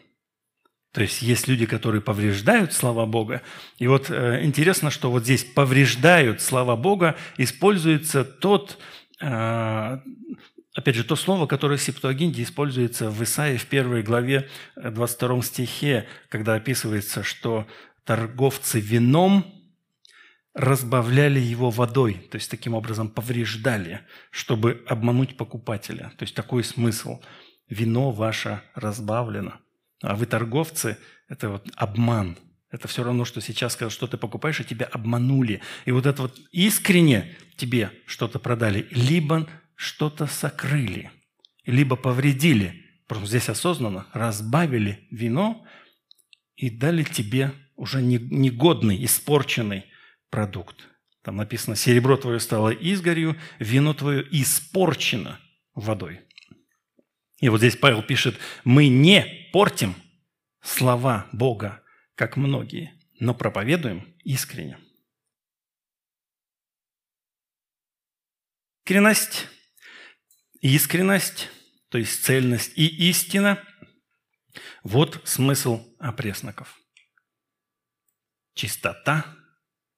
То 0.91 1.01
есть 1.01 1.21
есть 1.21 1.47
люди, 1.47 1.65
которые 1.65 2.01
повреждают 2.01 2.73
слова 2.73 3.05
Бога. 3.05 3.41
И 3.77 3.87
вот 3.87 4.09
э, 4.09 4.43
интересно, 4.43 4.91
что 4.91 5.09
вот 5.09 5.23
здесь 5.23 5.45
повреждают 5.45 6.41
слова 6.41 6.75
Бога 6.75 7.15
используется 7.37 8.25
тот, 8.25 8.77
э, 9.21 9.97
опять 10.75 10.95
же, 10.95 11.05
то 11.05 11.15
слово, 11.15 11.47
которое 11.47 11.77
в 11.77 11.81
Септуагинте 11.81 12.43
используется 12.43 13.09
в 13.09 13.23
Исаии 13.23 13.55
в 13.55 13.67
первой 13.67 14.03
главе 14.03 14.49
22 14.75 15.37
э, 15.37 15.41
стихе, 15.43 16.07
когда 16.27 16.55
описывается, 16.55 17.23
что 17.23 17.67
торговцы 18.03 18.81
вином 18.81 19.45
разбавляли 20.53 21.39
его 21.39 21.69
водой, 21.69 22.15
то 22.29 22.35
есть 22.35 22.51
таким 22.51 22.73
образом 22.73 23.07
повреждали, 23.07 24.01
чтобы 24.29 24.83
обмануть 24.87 25.37
покупателя. 25.37 26.11
То 26.17 26.23
есть 26.23 26.35
такой 26.35 26.65
смысл. 26.65 27.21
Вино 27.69 28.11
ваше 28.11 28.61
разбавлено– 28.75 29.53
а 30.01 30.15
вы 30.15 30.25
торговцы, 30.25 30.97
это 31.27 31.49
вот 31.49 31.69
обман. 31.75 32.37
Это 32.71 32.87
все 32.87 33.03
равно, 33.03 33.25
что 33.25 33.41
сейчас, 33.41 33.75
когда 33.75 33.89
что 33.89 34.07
ты 34.07 34.17
покупаешь, 34.17 34.59
и 34.59 34.63
тебя 34.63 34.85
обманули. 34.85 35.61
И 35.85 35.91
вот 35.91 36.05
это 36.05 36.23
вот 36.23 36.39
искренне 36.51 37.35
тебе 37.57 37.91
что-то 38.05 38.39
продали, 38.39 38.87
либо 38.91 39.47
что-то 39.75 40.25
сокрыли, 40.25 41.11
либо 41.65 41.95
повредили. 41.95 42.85
Просто 43.07 43.27
здесь 43.27 43.49
осознанно 43.49 44.07
разбавили 44.13 45.05
вино 45.11 45.65
и 46.55 46.69
дали 46.69 47.03
тебе 47.03 47.51
уже 47.75 48.01
негодный, 48.01 49.03
испорченный 49.03 49.85
продукт. 50.29 50.87
Там 51.23 51.35
написано, 51.35 51.75
серебро 51.75 52.15
твое 52.15 52.39
стало 52.39 52.69
изгорью, 52.69 53.35
вино 53.59 53.93
твое 53.93 54.25
испорчено 54.31 55.39
водой. 55.75 56.21
И 57.41 57.49
вот 57.49 57.57
здесь 57.57 57.75
Павел 57.75 58.03
пишет, 58.03 58.39
мы 58.63 58.87
не 58.87 59.49
портим 59.51 59.95
слова 60.61 61.27
Бога, 61.33 61.83
как 62.15 62.37
многие, 62.37 62.93
но 63.19 63.33
проповедуем 63.33 64.15
искренне. 64.23 64.77
Искренность, 68.85 69.47
искренность, 70.61 71.49
то 71.89 71.97
есть 71.97 72.23
цельность 72.23 72.73
и 72.77 73.09
истина– 73.09 73.61
вот 74.83 75.21
смысл 75.27 75.95
опресноков. 75.97 76.79
Чистота 78.53 79.35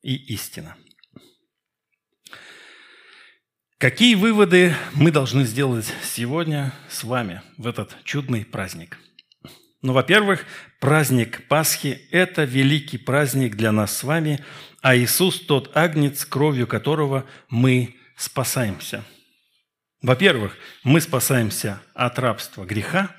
и 0.02 0.16
истина– 0.34 0.78
Какие 3.84 4.16
выводы 4.16 4.74
мы 4.94 5.12
должны 5.12 5.44
сделать 5.44 5.94
сегодня 6.02 6.72
с 6.88 7.04
вами 7.04 7.42
в 7.58 7.68
этот 7.68 7.94
чудный 8.06 8.46
праздник? 8.46 8.98
Ну, 9.82 9.92
во-первых, 9.92 10.46
праздник 10.80 11.46
Пасхи– 11.50 12.00
это 12.12 12.46
великий 12.46 12.98
праздник 12.98 13.58
для 13.58 13.74
нас 13.74 13.98
с 13.98 14.04
вами, 14.04 14.42
а 14.82 14.96
Иисус– 14.96 15.42
тот 15.48 15.76
агнец, 15.76 16.24
кровью 16.24 16.66
которого 16.66 17.26
мы 17.50 17.98
спасаемся. 18.16 19.04
Во-первых, 20.02 20.56
мы 20.86 21.02
спасаемся 21.02 21.82
от 21.94 22.18
рабства 22.20 22.64
греха, 22.64 23.14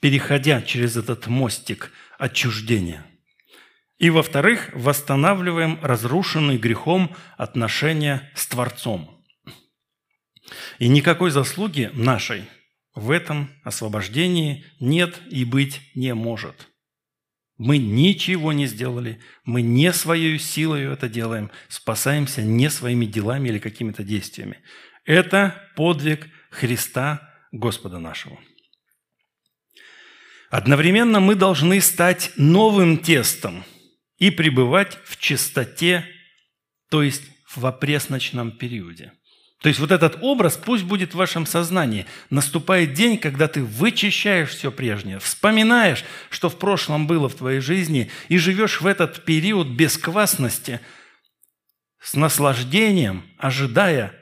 переходя 0.00 0.62
через 0.62 0.96
этот 0.96 1.26
мостик 1.26 1.92
отчуждения. 2.16 3.04
И, 4.00 4.08
во-вторых, 4.08 4.70
восстанавливаем 4.72 5.78
разрушенные 5.82 6.56
грехом 6.56 7.14
отношения 7.36 8.32
с 8.34 8.46
Творцом. 8.46 9.22
И 10.78 10.88
никакой 10.88 11.30
заслуги 11.30 11.90
нашей 11.92 12.46
в 12.94 13.10
этом 13.10 13.50
освобождении 13.62 14.64
нет 14.80 15.20
и 15.30 15.44
быть 15.44 15.82
не 15.94 16.14
может. 16.14 16.68
Мы 17.58 17.76
ничего 17.76 18.54
не 18.54 18.64
сделали, 18.66 19.20
мы 19.44 19.60
не 19.60 19.92
своей 19.92 20.38
силой 20.38 20.90
это 20.90 21.06
делаем, 21.06 21.50
спасаемся 21.68 22.40
не 22.40 22.70
своими 22.70 23.04
делами 23.04 23.50
или 23.50 23.58
какими-то 23.58 24.02
действиями. 24.02 24.60
Это 25.04 25.62
подвиг 25.76 26.26
Христа 26.50 27.30
Господа 27.52 27.98
нашего. 27.98 28.38
Одновременно 30.48 31.20
мы 31.20 31.34
должны 31.34 31.82
стать 31.82 32.32
новым 32.36 32.96
тестом 32.96 33.62
и 34.20 34.30
пребывать 34.30 34.98
в 35.04 35.16
чистоте, 35.18 36.06
то 36.90 37.02
есть 37.02 37.22
в 37.52 37.66
опресночном 37.66 38.52
периоде. 38.52 39.12
То 39.62 39.68
есть 39.68 39.80
вот 39.80 39.90
этот 39.90 40.18
образ 40.22 40.56
пусть 40.56 40.84
будет 40.84 41.12
в 41.12 41.16
вашем 41.16 41.44
сознании. 41.44 42.06
Наступает 42.30 42.94
день, 42.94 43.18
когда 43.18 43.48
ты 43.48 43.62
вычищаешь 43.62 44.50
все 44.50 44.70
прежнее, 44.70 45.18
вспоминаешь, 45.18 46.04
что 46.30 46.48
в 46.48 46.58
прошлом 46.58 47.06
было 47.06 47.28
в 47.28 47.34
твоей 47.34 47.60
жизни, 47.60 48.10
и 48.28 48.38
живешь 48.38 48.80
в 48.80 48.86
этот 48.86 49.24
период 49.24 49.68
бесквасности 49.68 50.80
с 52.00 52.14
наслаждением, 52.14 53.24
ожидая 53.36 54.14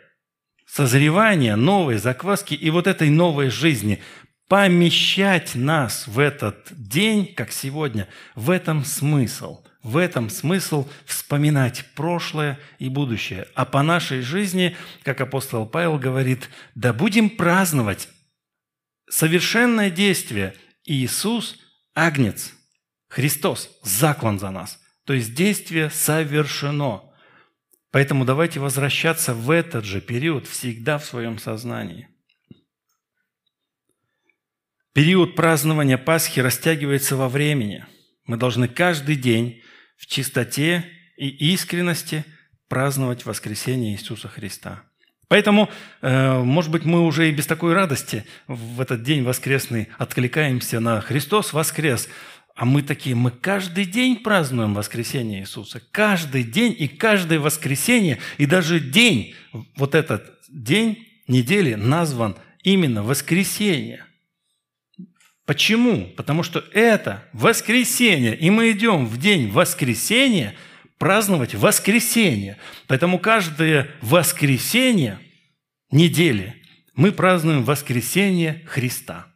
созревания 0.67 1.55
новой 1.55 1.99
закваски 1.99 2.55
и 2.55 2.71
вот 2.71 2.87
этой 2.87 3.11
новой 3.11 3.51
жизни. 3.51 4.03
Помещать 4.49 5.55
нас 5.55 6.07
в 6.07 6.19
этот 6.19 6.67
день, 6.71 7.33
как 7.35 7.53
сегодня, 7.53 8.09
в 8.35 8.51
этом 8.51 8.85
смысл– 8.85 9.65
в 9.89 9.97
этом 9.97 10.29
смысл 10.29 10.87
вспоминать 11.07 11.87
прошлое 11.95 12.59
и 12.79 12.89
будущее. 12.91 13.49
А 13.55 13.65
по 13.65 13.83
нашей 13.83 14.21
жизни, 14.21 14.77
как 15.03 15.21
апостол 15.21 15.67
Павел 15.67 15.99
говорит, 15.99 16.51
да 16.75 16.93
будем 16.93 17.31
праздновать 17.31 18.09
совершенное 19.09 19.91
действие. 19.91 20.55
Иисус– 20.85 21.57
Агнец, 21.95 22.53
Христос– 23.09 23.71
заклан 23.83 24.39
за 24.39 24.51
нас. 24.51 24.79
То 25.05 25.15
есть 25.15 25.35
действие 25.35 25.91
совершено. 25.91 27.03
Поэтому 27.91 28.27
давайте 28.27 28.61
возвращаться 28.61 29.33
в 29.33 29.51
этот 29.51 29.87
же 29.87 30.03
период 30.03 30.47
всегда 30.47 30.99
в 30.99 31.05
своем 31.07 31.39
сознании. 31.39 32.09
Период 34.93 35.35
празднования 35.35 35.97
Пасхи 35.97 36.41
растягивается 36.41 37.17
во 37.17 37.29
времени. 37.29 37.87
Мы 38.27 38.37
должны 38.37 38.69
каждый 38.69 39.17
день 39.17 39.63
в 39.99 40.07
чистоте 40.07 40.85
и 41.17 41.29
искренности 41.53 42.25
праздновать 42.69 43.27
воскресение 43.27 43.93
Иисуса 43.93 44.29
Христа. 44.29 44.83
Поэтому, 45.29 45.69
э, 46.01 46.39
может 46.39 46.71
быть, 46.71 46.85
мы 46.85 47.05
уже 47.05 47.29
и 47.29 47.33
без 47.33 47.47
такой 47.47 47.75
радости 47.75 48.25
в 48.47 48.81
этот 48.81 49.03
день 49.03 49.23
воскресный 49.23 49.89
откликаемся 49.99 50.81
на 50.81 51.01
«Христос 51.03 51.53
воскрес», 51.53 52.09
а 52.55 52.65
мы 52.65 52.83
такие, 52.83 53.15
мы 53.15 53.31
каждый 53.31 53.85
день 53.85 54.17
празднуем 54.17 54.75
воскресение 54.75 55.43
Иисуса. 55.43 55.81
Каждый 55.93 56.43
день 56.43 56.75
и 56.77 56.89
каждое 56.89 57.39
воскресенье, 57.39 58.19
и 58.37 58.47
даже 58.47 58.81
день, 58.81 59.37
вот 59.77 59.95
этот 59.95 60.41
день 60.49 61.07
недели 61.29 61.75
назван 61.75 62.37
именно 62.65 63.05
воскресенье. 63.05 64.08
Почему? 65.49 66.09
Потому 66.15 66.43
что 66.43 66.63
это 66.75 67.25
воскресенье, 67.33 68.37
и 68.37 68.51
мы 68.51 68.71
идем 68.71 69.07
в 69.07 69.17
день 69.17 69.51
воскресения 69.51 70.55
праздновать 70.99 71.55
воскресенье. 71.55 72.59
Поэтому 72.87 73.19
каждое 73.19 73.89
воскресенье 74.03 75.19
недели 75.91 76.63
мы 76.95 77.13
празднуем 77.13 77.65
воскресенье 77.65 78.63
Христа. 78.67 79.29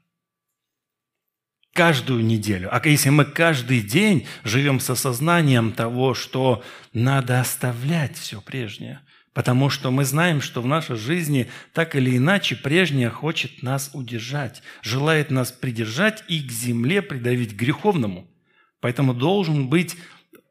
Каждую 1.73 2.23
неделю. 2.23 2.69
А 2.71 2.87
если 2.87 3.09
мы 3.09 3.25
каждый 3.25 3.81
день 3.81 4.27
живем 4.45 4.81
с 4.81 4.91
осознанием 4.91 5.73
того, 5.73 6.13
что 6.13 6.63
надо 6.93 7.41
оставлять 7.41 8.19
все 8.19 8.43
прежнее– 8.43 9.01
Потому 9.35 9.71
что 9.71 9.91
мы 9.91 10.05
знаем, 10.05 10.43
что 10.43 10.61
в 10.61 10.67
нашей 10.67 10.97
жизни 10.97 11.49
так 11.73 11.97
или 11.97 12.17
иначе 12.17 12.55
прежнее 12.55 13.09
хочет 13.09 13.63
нас 13.63 13.91
удержать, 13.95 14.63
желает 14.83 15.31
нас 15.31 15.51
придержать 15.53 16.23
и 16.29 16.43
к 16.43 16.53
земле 16.53 17.01
придавить 17.01 17.55
греховному. 17.55 18.29
Поэтому 18.81 19.15
должен 19.15 19.69
быть 19.69 19.97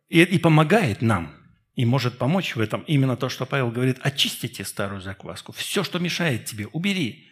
и, 0.10 0.22
и 0.22 0.40
помогает 0.40 1.04
нам, 1.04 1.32
и 1.76 1.86
может 1.86 2.18
помочь 2.18 2.56
в 2.56 2.60
этом 2.60 2.82
именно 2.88 3.16
то, 3.16 3.30
что 3.30 3.46
Павел 3.46 3.70
говорит, 3.70 4.00
очистите 4.02 4.66
старую 4.66 5.02
закваску, 5.02 5.52
все, 5.52 5.84
что 5.84 6.00
мешает 6.00 6.46
тебе, 6.46 6.66
убери. 6.68 7.28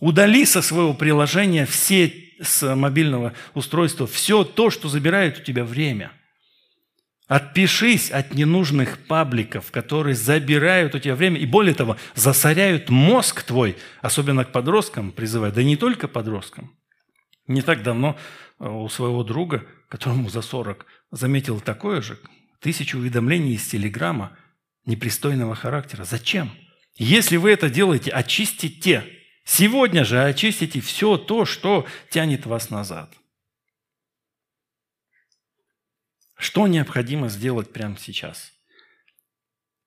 Удали 0.00 0.44
со 0.44 0.62
своего 0.62 0.94
приложения 0.94 1.66
все 1.66 2.12
с 2.40 2.74
мобильного 2.74 3.32
устройства, 3.54 4.06
все 4.06 4.44
то, 4.44 4.70
что 4.70 4.88
забирает 4.88 5.38
у 5.38 5.42
тебя 5.42 5.64
время– 5.64 6.12
Отпишись 7.26 8.10
от 8.10 8.34
ненужных 8.34 8.98
пабликов, 9.06 9.70
которые 9.70 10.14
забирают 10.14 10.94
у 10.94 10.98
тебя 10.98 11.14
время 11.14 11.40
и, 11.40 11.46
более 11.46 11.74
того, 11.74 11.96
засоряют 12.14 12.90
мозг 12.90 13.42
твой, 13.42 13.76
особенно 14.02 14.44
к 14.44 14.52
подросткам 14.52 15.10
призываю, 15.10 15.50
да 15.50 15.62
не 15.62 15.76
только 15.76 16.06
подросткам. 16.06 16.76
Не 17.46 17.62
так 17.62 17.82
давно 17.82 18.18
э, 18.60 18.68
у 18.68 18.88
своего 18.90 19.24
друга, 19.24 19.64
которому 19.88 20.28
за 20.28 20.42
40, 20.42 20.84
заметил 21.12 21.60
такое 21.60 22.02
же, 22.02 22.18
тысячу 22.60 22.98
уведомлений 22.98 23.54
из 23.54 23.66
Телеграма 23.68 24.36
непристойного 24.84 25.54
характера. 25.54 26.04
Зачем? 26.04 26.50
Если 26.96 27.38
вы 27.38 27.52
это 27.52 27.70
делаете, 27.70 28.10
очистите. 28.10 29.02
Сегодня 29.46 30.04
же 30.04 30.22
очистите 30.22 30.80
все 30.80 31.16
то, 31.16 31.46
что 31.46 31.86
тянет 32.10 32.44
вас 32.44 32.68
назад– 32.68 33.14
Что 36.44 36.66
необходимо 36.66 37.30
сделать 37.30 37.72
прямо 37.72 37.96
сейчас? 37.98 38.52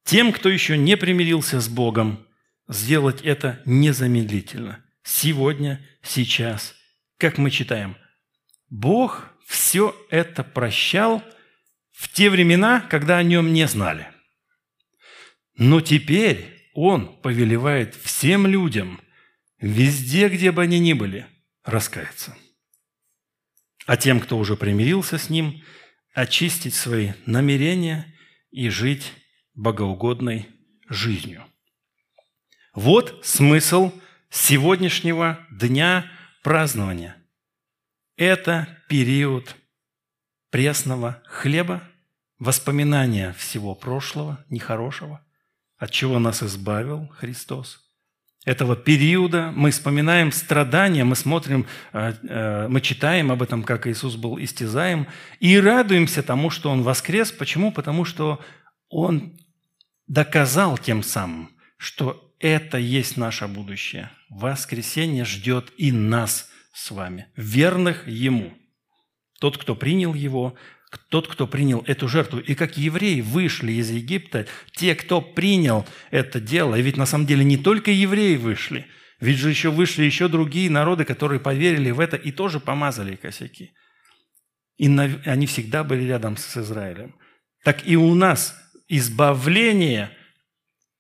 Тем, 0.04 0.34
кто 0.34 0.50
еще 0.50 0.76
не 0.76 0.98
примирился 0.98 1.62
с 1.62 1.70
Богом, 1.70 2.26
сделать 2.68 3.22
это 3.22 3.62
незамедлительно. 3.66 4.84
Сегодня, 5.04 5.88
сейчас. 6.02 6.74
Как 7.20 7.38
мы 7.38 7.52
читаем, 7.52 7.96
Бог 8.72 9.30
все 9.46 9.96
это 10.10 10.44
прощал 10.44 11.24
в 11.92 12.12
те 12.12 12.28
времена, 12.32 12.82
когда 12.82 13.20
о 13.20 13.24
нем 13.24 13.54
не 13.54 13.68
знали. 13.68 14.08
Но 15.60 15.80
теперь 15.80 16.72
Он 16.74 17.22
повелевает 17.22 17.94
всем 17.94 18.48
людям, 18.48 19.00
везде, 19.60 20.28
где 20.28 20.52
бы 20.52 20.64
они 20.64 20.80
ни 20.80 20.94
были, 20.94 21.28
раскаяться. 21.64 22.36
А 23.86 23.96
тем, 23.96 24.20
кто 24.20 24.40
уже 24.40 24.58
примирился 24.58 25.20
с 25.20 25.30
Ним– 25.30 25.64
очистить 26.18 26.74
свои 26.74 27.12
намерения 27.28 28.12
и 28.50 28.70
жить 28.70 29.14
богоугодной 29.54 30.48
жизнью. 30.90 31.46
Вот 32.74 33.24
смысл 33.24 33.92
сегодняшнего 34.32 35.46
дня 35.52 36.12
празднования. 36.42 37.18
Это 38.16 38.68
период 38.90 39.56
пресного 40.50 41.22
хлеба, 41.28 41.84
воспоминания 42.40 43.34
всего 43.34 43.76
прошлого, 43.76 44.44
нехорошего, 44.50 45.24
от 45.78 45.92
чего 45.92 46.18
нас 46.18 46.42
избавил 46.42 47.10
Христос– 47.10 47.84
этого 48.48 48.78
периода, 48.78 49.52
мы 49.54 49.72
вспоминаем 49.72 50.32
страдания, 50.32 51.04
мы 51.04 51.18
смотрим, 51.18 51.68
э, 51.92 52.14
э, 52.24 52.68
мы 52.70 52.80
читаем 52.80 53.30
об 53.30 53.44
этом, 53.44 53.62
как 53.62 53.88
Иисус 53.88 54.16
был 54.16 54.40
истязаем, 54.40 55.06
и 55.42 55.60
радуемся 55.60 56.24
тому, 56.24 56.50
что 56.50 56.72
Он 56.72 56.82
воскрес. 56.82 57.30
Почему? 57.34 57.74
Потому 57.74 58.06
что 58.06 58.40
Он 58.88 59.38
доказал 60.08 60.78
тем 60.78 61.04
самым, 61.04 61.50
что 61.78 62.34
это 62.40 62.78
есть 62.78 63.18
наше 63.18 63.48
будущее. 63.48 64.12
Воскресение 64.30 65.26
ждет 65.26 65.74
и 65.78 65.92
нас 65.92 66.50
с 66.72 66.92
вами, 66.92 67.28
верных 67.36 68.08
Ему. 68.08 68.54
Тот, 69.42 69.58
кто 69.58 69.76
принял 69.76 70.14
Его, 70.14 70.56
тот, 71.10 71.28
кто 71.28 71.48
принял 71.48 71.84
эту 71.86 72.08
жертву. 72.08 72.40
И 72.40 72.56
как 72.56 72.78
евреи 72.78 73.22
вышли 73.22 73.74
из 73.74 73.90
Египта, 73.90 74.48
те, 74.74 74.96
кто 74.96 75.22
принял 75.22 75.86
это 76.12 76.40
дело, 76.40 76.76
и 76.76 76.82
ведь 76.82 76.98
на 76.98 77.06
самом 77.06 77.26
деле 77.26 77.44
не 77.44 77.58
только 77.58 77.92
евреи 77.92 78.36
вышли, 78.36 78.88
ведь 79.20 79.38
же 79.38 79.50
еще 79.50 79.70
вышли 79.72 80.04
еще 80.04 80.28
другие 80.28 80.70
народы, 80.70 81.04
которые 81.04 81.40
поверили 81.40 81.92
в 81.92 82.00
это 82.00 82.16
и 82.16 82.32
тоже 82.32 82.60
помазали 82.60 83.16
косяки. 83.16 83.74
И 84.78 84.88
они 84.88 85.48
всегда 85.48 85.84
были 85.84 86.04
рядом 86.04 86.38
с 86.38 86.56
Израилем. 86.58 87.16
Так 87.64 87.86
и 87.88 87.98
у 87.98 88.14
нас 88.14 88.56
избавление 88.88 90.12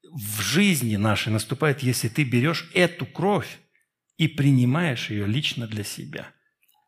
в 0.04 0.42
жизни 0.42 0.96
нашей 0.96 1.32
наступает, 1.32 1.84
если 1.84 2.08
ты 2.08 2.24
берешь 2.24 2.70
эту 2.74 3.06
кровь 3.06 3.60
и 4.18 4.28
принимаешь 4.28 5.12
ее 5.12 5.28
лично 5.28 5.68
для 5.68 5.84
себя– 5.84 6.32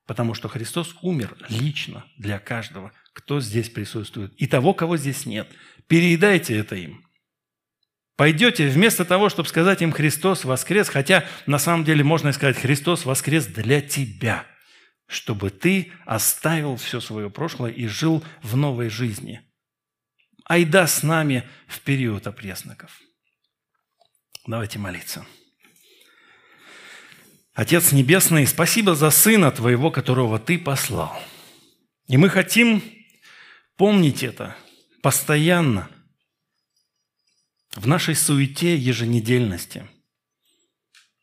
Потому 0.10 0.34
что 0.34 0.47
Христос 0.47 0.95
умер 1.03 1.38
лично 1.49 2.03
для 2.18 2.39
каждого, 2.39 2.91
кто 3.14 3.39
здесь 3.39 3.70
присутствует, 3.70 4.34
и 4.41 4.47
того, 4.47 4.74
кого 4.74 4.97
здесь 4.97 5.28
нет. 5.28 5.47
Переедайте 5.86 6.57
это 6.57 6.76
им. 6.76 7.05
Пойдете 8.16 8.70
вместо 8.70 9.05
того, 9.05 9.30
чтобы 9.30 9.47
сказать 9.47 9.84
им 9.84 9.91
«Христос 9.91 10.45
воскрес», 10.45 10.89
хотя 10.89 11.26
на 11.45 11.60
самом 11.60 11.84
деле 11.84 12.03
можно 12.03 12.32
сказать 12.32 12.57
«Христос 12.57 13.05
воскрес 13.05 13.45
для 13.45 13.82
тебя», 13.82 14.47
чтобы 15.05 15.51
ты 15.51 15.91
оставил 16.07 16.76
все 16.78 17.01
свое 17.01 17.30
прошлое 17.30 17.70
и 17.70 17.86
жил 17.86 18.26
в 18.41 18.57
новой 18.57 18.89
жизни. 18.89 19.41
Айда 20.45 20.88
с 20.88 21.03
нами 21.03 21.47
в 21.68 21.82
период 21.82 22.26
опресноков. 22.26 22.99
Давайте 24.47 24.80
молиться. 24.80 25.24
Отец 27.53 27.91
Небесный, 27.91 28.47
спасибо 28.47 28.95
за 28.95 29.09
Сына 29.09 29.51
Твоего, 29.51 29.91
которого 29.91 30.39
Ты 30.39 30.57
послал. 30.57 31.19
И 32.07 32.17
мы 32.17 32.29
хотим 32.29 32.83
помнить 33.75 34.23
это 34.23 34.55
постоянно– 35.01 35.89
в 37.75 37.87
нашей 37.87 38.15
суете 38.15 38.75
еженедельности 38.75 39.87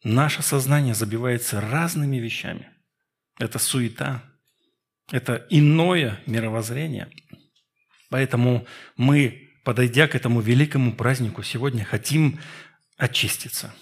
наше 0.04 0.42
сознание 0.42 0.94
забивается 0.94 1.60
разными 1.60 2.18
вещами. 2.18 2.70
Это 3.38 3.58
суета, 3.58 4.22
это 5.10 5.44
иное 5.50 6.20
мировоззрение. 6.26 7.10
Поэтому 8.10 8.64
мы, 8.96 9.50
подойдя 9.64 10.06
к 10.06 10.14
этому 10.14 10.40
великому 10.40 10.94
празднику 10.94 11.42
сегодня, 11.42 11.84
хотим 11.84 12.38
очиститься. 12.96 13.74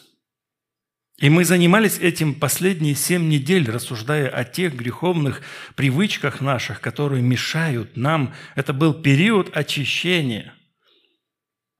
И 1.18 1.30
мы 1.30 1.44
занимались 1.44 1.98
этим 1.98 2.34
последние 2.34 2.94
семь 2.94 3.28
недель, 3.28 3.70
рассуждая 3.70 4.28
о 4.28 4.44
тех 4.44 4.74
греховных 4.74 5.42
привычках 5.76 6.40
наших, 6.40 6.80
которые 6.80 7.22
мешают 7.22 7.96
нам. 7.96 8.34
Это 8.56 8.72
был 8.72 8.94
период 8.94 9.56
очищения– 9.56 10.54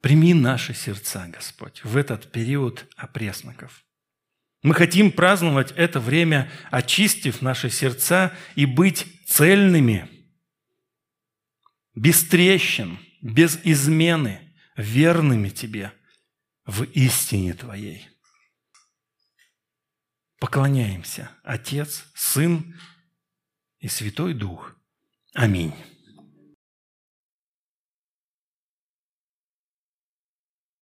Прими 0.05 0.35
наши 0.35 0.75
сердца, 0.75 1.27
Господь, 1.29 1.83
в 1.83 1.97
этот 1.97 2.31
период 2.31 2.87
опресноков. 2.95 3.87
Мы 4.63 4.75
хотим 4.75 5.11
праздновать 5.11 5.73
это 5.77 5.99
время, 5.99 6.53
очистив 6.71 7.41
наши 7.41 7.71
сердца 7.71 8.31
и 8.55 8.67
быть 8.67 9.07
цельными, 9.25 10.07
без 11.95 12.23
трещин, 12.23 12.99
без 13.23 13.59
измены, 13.65 14.55
верными 14.77 15.49
Тебе 15.49 15.91
в 16.67 16.83
истине 16.83 17.55
Твоей. 17.55 18.07
Поклоняемся, 20.45 21.31
Отец, 21.43 22.05
Сын 22.15 22.79
и 23.79 23.89
Святой 23.89 24.35
Дух. 24.35 24.77
Аминь. 25.33 25.73